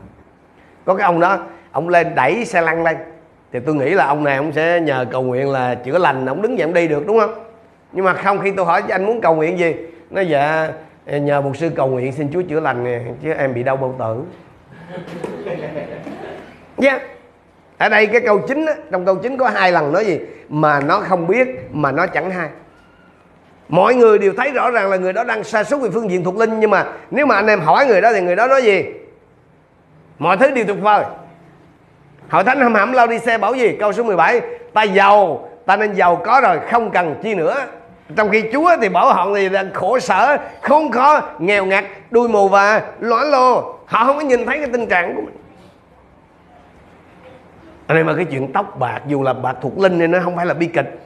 [0.85, 1.39] Có cái ông đó
[1.73, 2.97] ông lên đẩy xe lăn lên
[3.53, 6.43] thì tôi nghĩ là ông này ông sẽ nhờ cầu nguyện là chữa lành ông
[6.43, 7.35] đứng dậy ông đi được đúng không?
[7.93, 9.75] Nhưng mà không khi tôi hỏi anh muốn cầu nguyện gì
[10.11, 10.69] nó dạ
[11.07, 13.95] nhờ một sư cầu nguyện xin chúa chữa lành nè chứ em bị đau bao
[13.99, 14.23] tử.
[16.83, 17.03] Yeah.
[17.79, 20.81] ở đây cái câu chính á, trong câu chính có hai lần nói gì mà
[20.81, 22.49] nó không biết mà nó chẳng hay.
[23.69, 26.25] Mọi người đều thấy rõ ràng là người đó đang sa sút về phương diện
[26.25, 28.63] thuộc linh nhưng mà nếu mà anh em hỏi người đó thì người đó nói
[28.63, 28.85] gì?
[30.19, 31.05] Mọi thứ đều tuyệt vời
[32.31, 33.77] hội thánh hầm hẩm lao đi xe bảo gì?
[33.81, 34.41] Câu số 17
[34.73, 37.55] ta giàu ta nên giàu có rồi không cần chi nữa.
[38.17, 42.29] Trong khi Chúa thì bảo họ thì là khổ sở không khó nghèo ngặt đuôi
[42.29, 45.37] mù và lõa lồ họ không có nhìn thấy cái tình trạng của mình.
[47.87, 50.37] Ở đây mà cái chuyện tóc bạc dù là bạc thuộc linh nên nó không
[50.37, 50.99] phải là bi kịch.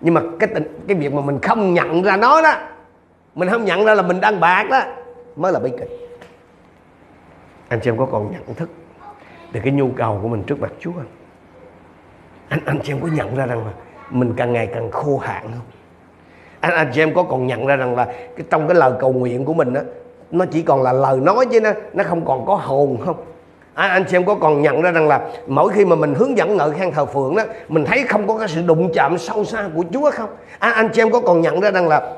[0.00, 2.54] Nhưng mà cái tình, cái việc mà mình không nhận ra nó đó
[3.34, 4.82] mình không nhận ra là mình đang bạc đó
[5.36, 5.88] mới là bi kịch.
[7.68, 8.70] Anh chị em có còn nhận thức
[9.52, 10.92] về cái nhu cầu của mình trước mặt Chúa.
[12.48, 13.72] Anh anh chị em có nhận ra rằng là
[14.10, 15.66] mình càng ngày càng khô hạn không?
[16.60, 19.12] Anh anh chị em có còn nhận ra rằng là cái trong cái lời cầu
[19.12, 19.80] nguyện của mình đó
[20.30, 23.16] nó chỉ còn là lời nói chứ nó nó không còn có hồn không?
[23.74, 26.36] Anh, anh chị em có còn nhận ra rằng là mỗi khi mà mình hướng
[26.36, 29.44] dẫn ngợi khen thờ phượng đó mình thấy không có cái sự đụng chạm sâu
[29.44, 30.30] xa của Chúa không?
[30.58, 32.14] Anh, anh chị em có còn nhận ra rằng là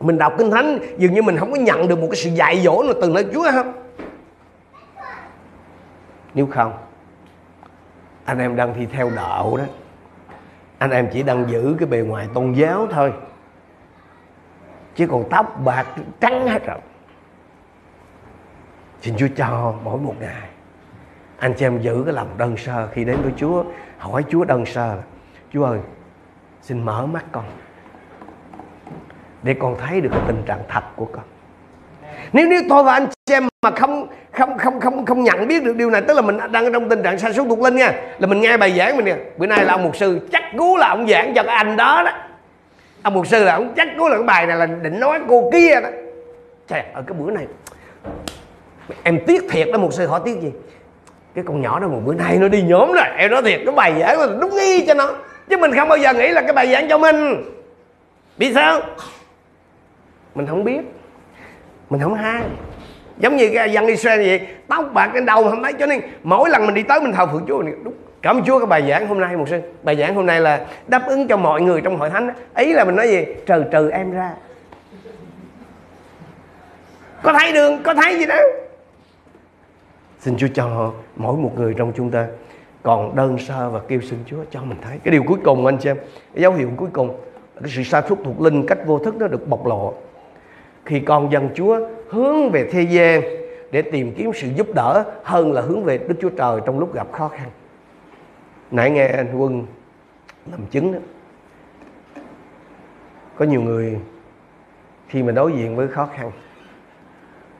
[0.00, 2.60] mình đọc kinh thánh dường như mình không có nhận được một cái sự dạy
[2.64, 3.72] dỗ nào từ nơi Chúa không?
[6.38, 6.72] Nếu không,
[8.24, 9.64] anh em đang thi theo đạo đó.
[10.78, 13.12] Anh em chỉ đang giữ cái bề ngoài tôn giáo thôi.
[14.94, 15.86] Chứ còn tóc bạc
[16.20, 16.78] trắng hết rồi.
[19.00, 20.48] Xin Chúa cho mỗi một ngày,
[21.38, 23.64] anh chị em giữ cái lòng đơn sơ khi đến với Chúa.
[23.98, 25.02] Hỏi Chúa đơn sơ là,
[25.52, 25.80] Chúa ơi,
[26.62, 27.44] xin mở mắt con,
[29.42, 31.24] để con thấy được cái tình trạng thật của con
[32.32, 35.64] nếu nếu tôi và anh chị em mà không không không không không nhận biết
[35.64, 37.92] được điều này, tức là mình đang trong tình trạng sa sút thuộc linh nha.
[38.18, 39.16] Là mình nghe bài giảng mình nè.
[39.36, 42.02] Bữa nay là ông mục sư, chắc cú là ông giảng cho cái anh đó
[42.04, 42.12] đó.
[43.02, 45.50] Ông mục sư là ông, chắc cú là cái bài này là định nói cô
[45.52, 45.88] kia đó.
[46.68, 47.46] Trời ở cái bữa này,
[49.02, 50.52] em tiếc thiệt đó mục sư, hỏi tiếc gì?
[51.34, 53.74] Cái con nhỏ đó một bữa nay nó đi nhóm rồi, em nói thiệt, cái
[53.74, 55.10] bài giảng là đúng y cho nó.
[55.48, 57.44] Chứ mình không bao giờ nghĩ là cái bài giảng cho mình.
[58.36, 58.80] Vì sao?
[60.34, 60.80] Mình không biết
[61.90, 62.42] mình không hay.
[63.18, 66.50] Giống như cái dân Israel vậy, tóc bạc trên đầu không thấy cho nên mỗi
[66.50, 68.88] lần mình đi tới mình thờ phượng Chúa, mình đúng cảm ơn Chúa cái bài
[68.88, 69.60] giảng hôm nay một sư.
[69.82, 72.30] Bài giảng hôm nay là đáp ứng cho mọi người trong hội thánh.
[72.56, 73.24] Ý là mình nói gì?
[73.46, 74.30] Trừ trừ em ra.
[77.22, 78.42] Có thấy đường, có thấy gì đâu.
[80.20, 82.26] Xin Chúa cho mỗi một người trong chúng ta
[82.82, 84.98] còn đơn sơ và kêu xin Chúa cho mình thấy.
[85.04, 87.16] Cái điều cuối cùng, anh xem em, cái dấu hiệu cuối cùng
[87.60, 89.94] cái sự sa sút thuộc linh cách vô thức nó được bộc lộ
[90.88, 93.22] khi con dân Chúa hướng về thế gian
[93.70, 96.94] để tìm kiếm sự giúp đỡ hơn là hướng về Đức Chúa Trời trong lúc
[96.94, 97.50] gặp khó khăn.
[98.70, 99.66] Nãy nghe anh Quân
[100.50, 100.98] làm chứng đó.
[103.36, 103.98] Có nhiều người
[105.08, 106.30] khi mà đối diện với khó khăn,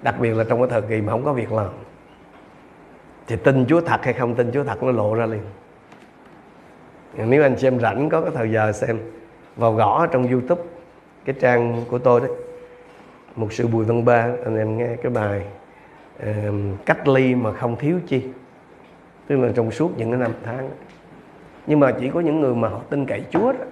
[0.03, 1.69] đặc biệt là trong cái thời kỳ mà không có việc làm,
[3.27, 5.43] thì tin Chúa thật hay không tin Chúa thật nó lộ ra liền
[7.17, 8.99] nếu anh xem rảnh có cái thời giờ xem
[9.57, 10.63] vào gõ trong YouTube
[11.25, 12.31] cái trang của tôi đấy
[13.39, 15.43] một sư Bùi Văn Ba anh em nghe cái bài
[16.23, 18.23] um, cách ly mà không thiếu chi.
[19.27, 20.71] Tức là trong suốt những cái năm tháng.
[21.67, 23.65] Nhưng mà chỉ có những người mà họ tin cậy Chúa đó.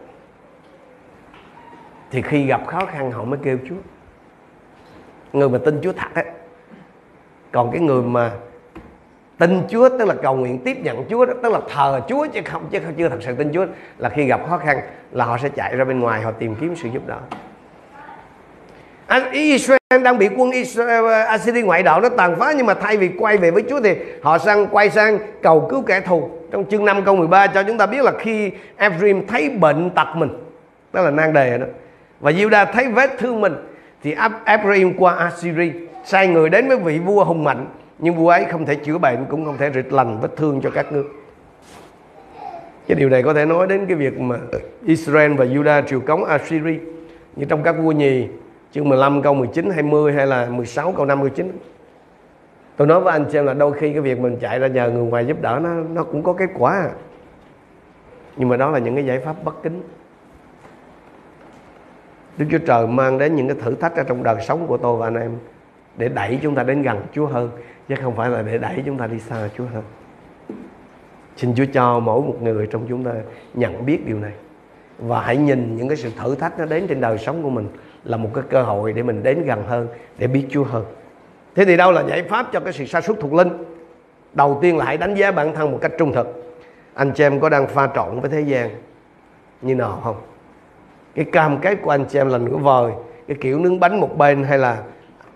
[2.11, 3.77] Thì khi gặp khó khăn họ mới kêu Chúa.
[5.33, 6.25] Người mà tin Chúa thật á.
[7.53, 8.31] Còn cái người mà
[9.39, 12.41] tin Chúa tức là cầu nguyện tiếp nhận Chúa đó, tức là thờ Chúa chứ
[12.45, 13.67] không chứ không chưa thật sự tin Chúa
[13.99, 14.81] là khi gặp khó khăn
[15.13, 17.19] là họ sẽ chạy ra bên ngoài họ tìm kiếm sự giúp đỡ.
[19.33, 22.97] Israel đang bị quân Israel, à, Assyria ngoại đạo nó tàn phá nhưng mà thay
[22.97, 26.31] vì quay về với Chúa thì họ sang quay sang cầu cứu kẻ thù.
[26.53, 30.17] Trong chương 5 câu 13 cho chúng ta biết là khi Ephraim thấy bệnh tật
[30.17, 30.31] mình,
[30.93, 31.67] đó là nan đề đó.
[32.21, 33.55] Và Judah thấy vết thương mình
[34.03, 35.73] thì Ephraim qua Assyria
[36.05, 37.67] sai người đến với vị vua hùng mạnh
[37.99, 40.71] nhưng vua ấy không thể chữa bệnh cũng không thể rịch lành vết thương cho
[40.71, 41.05] các nước.
[42.89, 44.37] Cái điều này có thể nói đến cái việc mà
[44.87, 46.79] Israel và Judah triều cống Assyria
[47.37, 48.27] như trong các vua nhì
[48.77, 51.53] chương 15 câu 19 20 hay là 16 câu 59
[52.77, 55.05] tôi nói với anh xem là đôi khi cái việc mình chạy ra nhờ người
[55.05, 56.89] ngoài giúp đỡ nó nó cũng có kết quả.
[58.37, 59.83] Nhưng mà đó là những cái giải pháp bất kính.
[62.39, 64.97] Đức Chúa Trời mang đến những cái thử thách ở trong đời sống của tôi
[64.97, 65.31] và anh em
[65.97, 67.51] để đẩy chúng ta đến gần Chúa hơn,
[67.89, 69.83] chứ không phải là để đẩy chúng ta đi xa Chúa hơn.
[71.37, 73.13] Xin Chúa cho mỗi một người trong chúng ta
[73.55, 74.33] nhận biết điều này
[74.99, 77.69] và hãy nhìn những cái sự thử thách nó đến trên đời sống của mình
[78.07, 79.89] là một cái cơ hội để mình đến gần hơn,
[80.19, 80.85] để biết Chúa hơn.
[81.55, 83.49] Thế thì đâu là giải pháp cho cái sự sa sút thuộc linh?
[84.33, 86.57] Đầu tiên là hãy đánh giá bản thân một cách trung thực.
[86.95, 88.71] Anh chị em có đang pha trộn với thế gian
[89.63, 90.17] như nào không?
[91.15, 92.93] Cái cam kết của anh chị em là nửa vời,
[93.29, 94.83] cái kiểu nướng bánh một bên hay là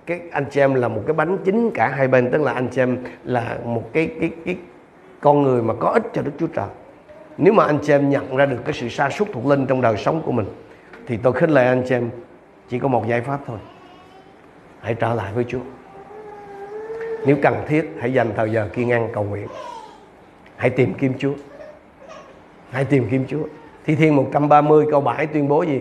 [0.07, 2.69] cái anh chị em là một cái bánh chính cả hai bên, tức là anh
[2.69, 4.57] chị em là một cái cái cái
[5.21, 6.69] con người mà có ích cho Đức Chúa Trời.
[7.39, 9.81] Nếu mà anh chị em nhận ra được cái sự sa sút thuộc linh trong
[9.81, 10.47] đời sống của mình,
[11.07, 12.11] thì tôi khích lệ anh chị em
[12.71, 13.59] chỉ có một giải pháp thôi.
[14.81, 15.61] Hãy trở lại với Chúa.
[17.27, 19.49] Nếu cần thiết, hãy dành thời giờ kiên ăn cầu nguyện.
[20.57, 21.33] Hãy tìm kiếm Chúa.
[22.71, 23.43] Hãy tìm kiếm Chúa.
[23.87, 25.81] Thi Thiên 130 câu 7 tuyên bố gì?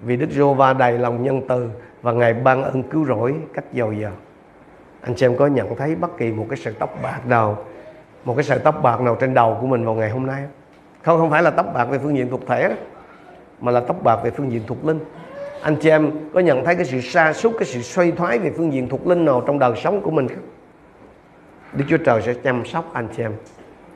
[0.00, 1.70] Vì Đức giê va đầy lòng nhân từ
[2.02, 4.10] và Ngài ban ơn cứu rỗi cách giàu giờ
[5.00, 7.64] anh chị em có nhận thấy bất kỳ một cái sợi tóc bạc nào,
[8.24, 10.44] một cái sợi tóc bạc nào trên đầu của mình vào ngày hôm nay
[11.02, 11.18] không?
[11.18, 12.76] Không phải là tóc bạc về phương diện thuộc thể
[13.60, 14.98] mà là tóc bạc về phương diện thuộc linh
[15.62, 18.52] anh chị em có nhận thấy cái sự sa sút, cái sự suy thoái về
[18.56, 20.46] phương diện thuộc linh nào trong đời sống của mình không?
[21.72, 23.32] Đức Chúa Trời sẽ chăm sóc anh chị em.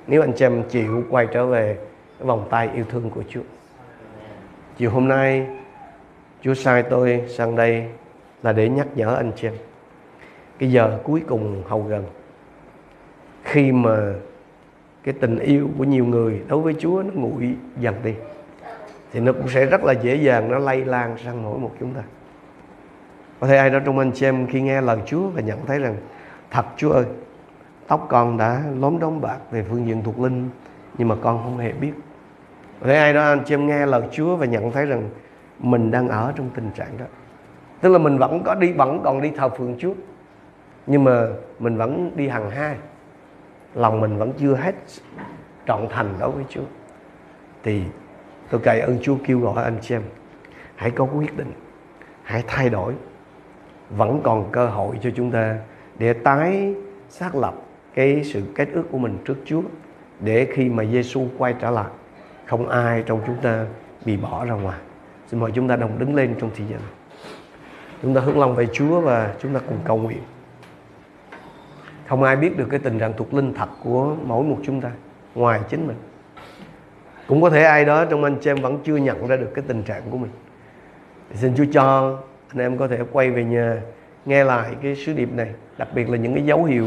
[0.06, 1.78] Nếu anh chị em chịu quay trở về
[2.18, 3.40] cái vòng tay yêu thương của Chúa.
[4.76, 5.46] Chiều hôm nay,
[6.42, 7.84] Chúa sai tôi sang đây
[8.42, 9.54] là để nhắc nhở anh chị em.
[10.58, 12.04] Cái giờ cuối cùng hầu gần.
[13.44, 14.12] Khi mà
[15.02, 18.14] cái tình yêu của nhiều người đối với Chúa nó nguội dần đi
[19.14, 21.94] thì nó cũng sẽ rất là dễ dàng nó lây lan sang mỗi một chúng
[21.94, 22.02] ta.
[23.40, 25.78] Có thể ai đó trong anh chị em khi nghe lời Chúa và nhận thấy
[25.78, 25.96] rằng,
[26.50, 27.04] thật Chúa ơi,
[27.86, 30.48] tóc con đã lốm đốm bạc về phương diện thuộc linh,
[30.98, 31.92] nhưng mà con không hề biết.
[32.80, 35.08] Có thể ai đó anh chị em nghe lời Chúa và nhận thấy rằng
[35.58, 37.04] mình đang ở trong tình trạng đó.
[37.80, 39.94] Tức là mình vẫn có đi, vẫn còn đi thờ phượng Chúa,
[40.86, 41.26] nhưng mà
[41.58, 42.76] mình vẫn đi hằng hai
[43.74, 44.74] lòng mình vẫn chưa hết
[45.66, 46.64] trọn thành đối với Chúa.
[47.62, 47.82] Thì
[48.50, 50.02] tôi cài ơn Chúa kêu gọi anh chị em,
[50.76, 51.52] hãy có quyết định,
[52.22, 52.92] hãy thay đổi,
[53.90, 55.58] vẫn còn cơ hội cho chúng ta
[55.98, 56.74] để tái
[57.08, 57.54] xác lập
[57.94, 59.62] cái sự kết ước của mình trước Chúa,
[60.20, 61.90] để khi mà Giêsu quay trở lại,
[62.46, 63.66] không ai trong chúng ta
[64.04, 64.78] bị bỏ ra ngoài.
[65.26, 66.92] Xin mời chúng ta đồng đứng lên trong thị giờ này
[68.04, 70.22] chúng ta hướng lòng về Chúa và chúng ta cùng cầu nguyện.
[72.06, 74.90] Không ai biết được cái tình trạng thuộc linh thật của mỗi một chúng ta,
[75.34, 75.96] ngoài chính mình
[77.26, 79.64] cũng có thể ai đó trong anh chị em vẫn chưa nhận ra được cái
[79.68, 80.30] tình trạng của mình.
[81.30, 82.18] Thì xin Chúa cho
[82.48, 83.80] anh em có thể quay về nhà,
[84.24, 85.48] nghe lại cái sứ điệp này,
[85.78, 86.86] đặc biệt là những cái dấu hiệu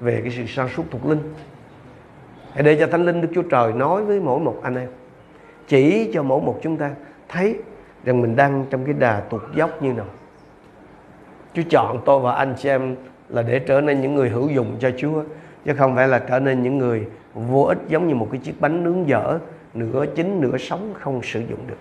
[0.00, 1.20] về cái sự sa sút thuộc linh.
[2.52, 4.88] Hãy để cho thánh linh đức chúa trời nói với mỗi một anh em,
[5.68, 6.90] chỉ cho mỗi một chúng ta
[7.28, 7.58] thấy
[8.04, 10.06] rằng mình đang trong cái đà tụt dốc như nào.
[11.54, 12.96] Chúa chọn tôi và anh chị em
[13.28, 15.22] là để trở nên những người hữu dụng cho Chúa,
[15.64, 18.60] chứ không phải là trở nên những người vô ích giống như một cái chiếc
[18.60, 19.38] bánh nướng dở
[19.74, 21.78] nửa chín nửa sống không sử dụng được.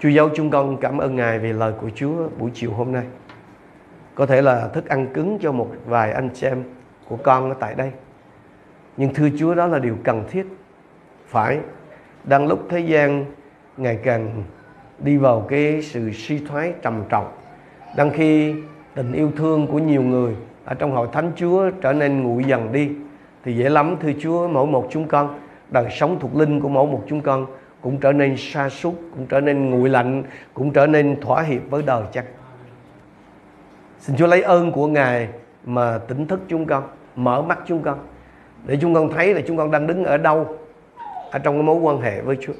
[0.00, 3.04] Chúa giáo chúng con cảm ơn Ngài vì lời của Chúa buổi chiều hôm nay.
[4.14, 6.64] Có thể là thức ăn cứng cho một vài anh chị em
[7.08, 7.90] của con ở tại đây.
[8.96, 10.46] Nhưng thưa Chúa, đó là điều cần thiết.
[11.26, 11.58] Phải,
[12.24, 13.24] đang lúc thế gian
[13.76, 14.44] ngày càng
[14.98, 17.32] đi vào cái sự suy thoái trầm trọng.
[17.96, 18.54] Đang khi
[18.94, 20.34] tình yêu thương của nhiều người
[20.64, 22.90] ở trong hội thánh Chúa trở nên nguội dần đi,
[23.44, 25.38] thì dễ lắm, thưa Chúa, mỗi một chúng con
[25.70, 27.46] đời sống thuộc linh của mỗi một chúng con
[27.80, 30.22] cũng trở nên sa sút, cũng trở nên nguội lạnh,
[30.54, 32.24] cũng trở nên thỏa hiệp với đời chắc
[33.98, 35.28] xin Chúa lấy ơn của Ngài
[35.64, 36.84] mà tỉnh thức chúng con,
[37.16, 37.98] mở mắt chúng con,
[38.66, 40.58] để chúng con thấy là chúng con đang đứng ở đâu,
[41.30, 42.52] ở trong cái mối quan hệ với Chúa.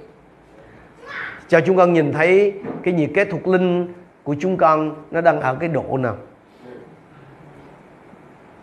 [1.49, 3.93] Cho chúng con nhìn thấy cái nhiệt kết thuộc linh
[4.23, 6.17] của chúng con nó đang ở cái độ nào.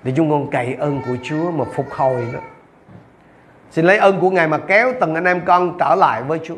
[0.03, 2.39] Để chúng con cậy ơn của Chúa mà phục hồi nó
[3.73, 6.55] xin lấy ơn của Ngài mà kéo từng anh em con trở lại với Chúa.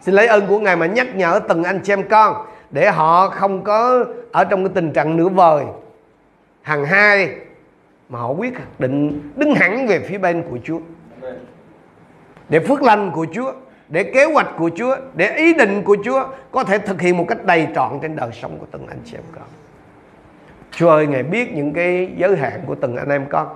[0.00, 3.28] Xin lấy ơn của Ngài mà nhắc nhở từng anh chị em con để họ
[3.28, 5.64] không có ở trong cái tình trạng nửa vời.
[6.62, 7.34] Hàng hai
[8.08, 10.78] mà họ quyết định đứng hẳn về phía bên của Chúa.
[12.48, 13.52] Để phước lành của Chúa,
[13.88, 17.24] để kế hoạch của Chúa, để ý định của Chúa có thể thực hiện một
[17.28, 19.44] cách đầy trọn trên đời sống của từng anh chị em con.
[20.70, 23.46] Chúa ơi, Ngài biết những cái giới hạn của từng anh em con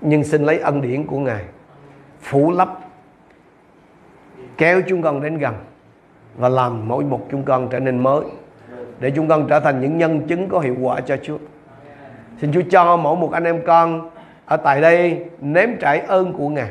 [0.00, 1.44] nhưng xin lấy ân điển của Ngài
[2.20, 2.78] phủ lấp
[4.56, 5.54] kéo chúng con đến gần
[6.36, 8.24] và làm mỗi một chúng con trở nên mới
[9.00, 11.38] để chúng con trở thành những nhân chứng có hiệu quả cho Chúa.
[12.40, 14.10] Xin Chúa cho mỗi một anh em con
[14.46, 16.70] ở tại đây nếm trải ơn của Ngài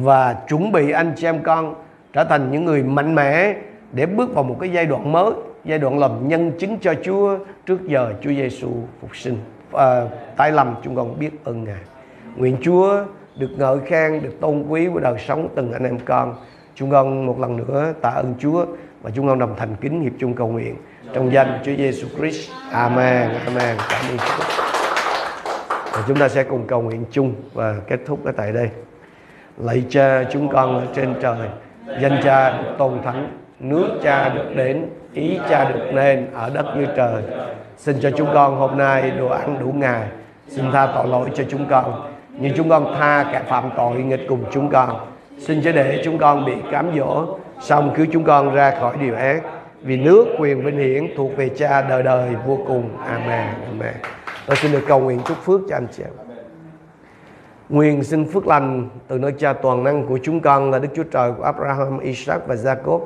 [0.00, 1.74] và chuẩn bị anh chị em con
[2.12, 3.54] trở thành những người mạnh mẽ
[3.92, 5.32] để bước vào một cái giai đoạn mới
[5.64, 8.70] giai đoạn làm nhân chứng cho Chúa trước giờ Chúa Giêsu
[9.00, 9.38] phục sinh
[9.72, 10.04] à,
[10.36, 11.91] tái lầm chúng con biết ơn Ngài
[12.36, 13.04] nguyện Chúa
[13.36, 16.34] được ngợi khen, được tôn quý của đời sống từng anh em con.
[16.74, 18.66] Chúng con một lần nữa tạ ơn Chúa
[19.02, 20.76] và chúng con đồng thành kính hiệp chung cầu nguyện.
[21.14, 22.50] Trong danh Chúa Giêsu Christ.
[22.70, 23.76] Amen Amen.
[23.90, 24.44] Cảm ơn Chúa.
[25.92, 28.68] Và chúng ta sẽ cùng cầu nguyện chung và kết thúc ở tại đây.
[29.58, 31.48] Lạy cha, chúng con ở trên trời.
[32.00, 34.86] Danh cha được tôn thánh nước cha được đến.
[35.14, 37.22] Ý cha được nên ở đất như trời.
[37.76, 40.06] Xin cho chúng con hôm nay đồ ăn đủ ngày.
[40.48, 44.26] Xin tha tội lỗi cho chúng con như chúng con tha kẻ phạm tội nghịch
[44.28, 45.06] cùng chúng con.
[45.38, 49.14] Xin cho để chúng con bị cám dỗ xong cứu chúng con ra khỏi điều
[49.14, 49.42] ác.
[49.82, 52.88] Vì nước quyền vinh hiển thuộc về cha đời đời vô cùng.
[53.06, 53.46] Amen.
[53.66, 53.94] Amen.
[54.46, 56.12] Tôi xin được cầu nguyện chúc phước cho anh chị em.
[57.68, 61.02] Nguyện xin phước lành từ nơi cha toàn năng của chúng con là Đức Chúa
[61.02, 63.00] Trời của Abraham, Isaac và Jacob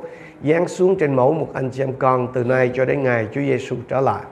[0.45, 3.41] giáng xuống trên mẫu một anh chị em con từ nay cho đến ngày Chúa
[3.41, 4.23] Giêsu trở lại.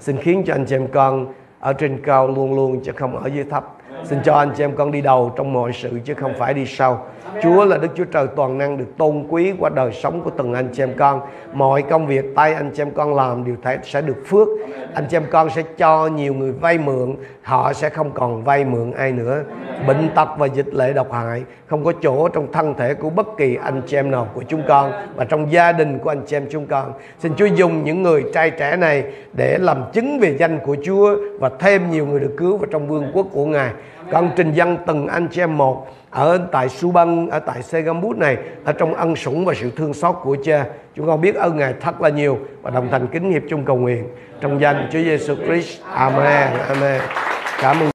[0.00, 1.26] Xin khiến cho anh chị em con
[1.60, 3.75] ở trên cao luôn luôn chứ không ở dưới thấp.
[4.04, 6.66] Xin cho anh chị em con đi đầu trong mọi sự chứ không phải đi
[6.66, 7.06] sau.
[7.42, 10.54] Chúa là Đức Chúa Trời toàn năng được tôn quý qua đời sống của từng
[10.54, 11.20] anh chị em con.
[11.52, 14.48] Mọi công việc tay anh chị em con làm đều thể sẽ được phước.
[14.94, 18.64] Anh chị em con sẽ cho nhiều người vay mượn, họ sẽ không còn vay
[18.64, 19.42] mượn ai nữa.
[19.86, 23.26] Bệnh tật và dịch lệ độc hại không có chỗ trong thân thể của bất
[23.36, 26.36] kỳ anh chị em nào của chúng con và trong gia đình của anh chị
[26.36, 26.92] em chúng con.
[27.18, 31.16] Xin Chúa dùng những người trai trẻ này để làm chứng về danh của Chúa
[31.40, 33.70] và thêm nhiều người được cứu vào trong vương quốc của Ngài.
[34.12, 38.36] Con trình dân từng anh chị em một ở tại Suban, ở tại Segambut này,
[38.64, 40.64] ở trong ân sủng và sự thương xót của cha.
[40.94, 43.76] Chúng con biết ơn Ngài thật là nhiều và đồng thành kính hiệp chung cầu
[43.76, 44.08] nguyện
[44.40, 45.82] trong danh Chúa Giêsu Christ.
[45.92, 46.48] Amen.
[46.68, 47.00] Amen.
[47.60, 47.90] Cảm ơn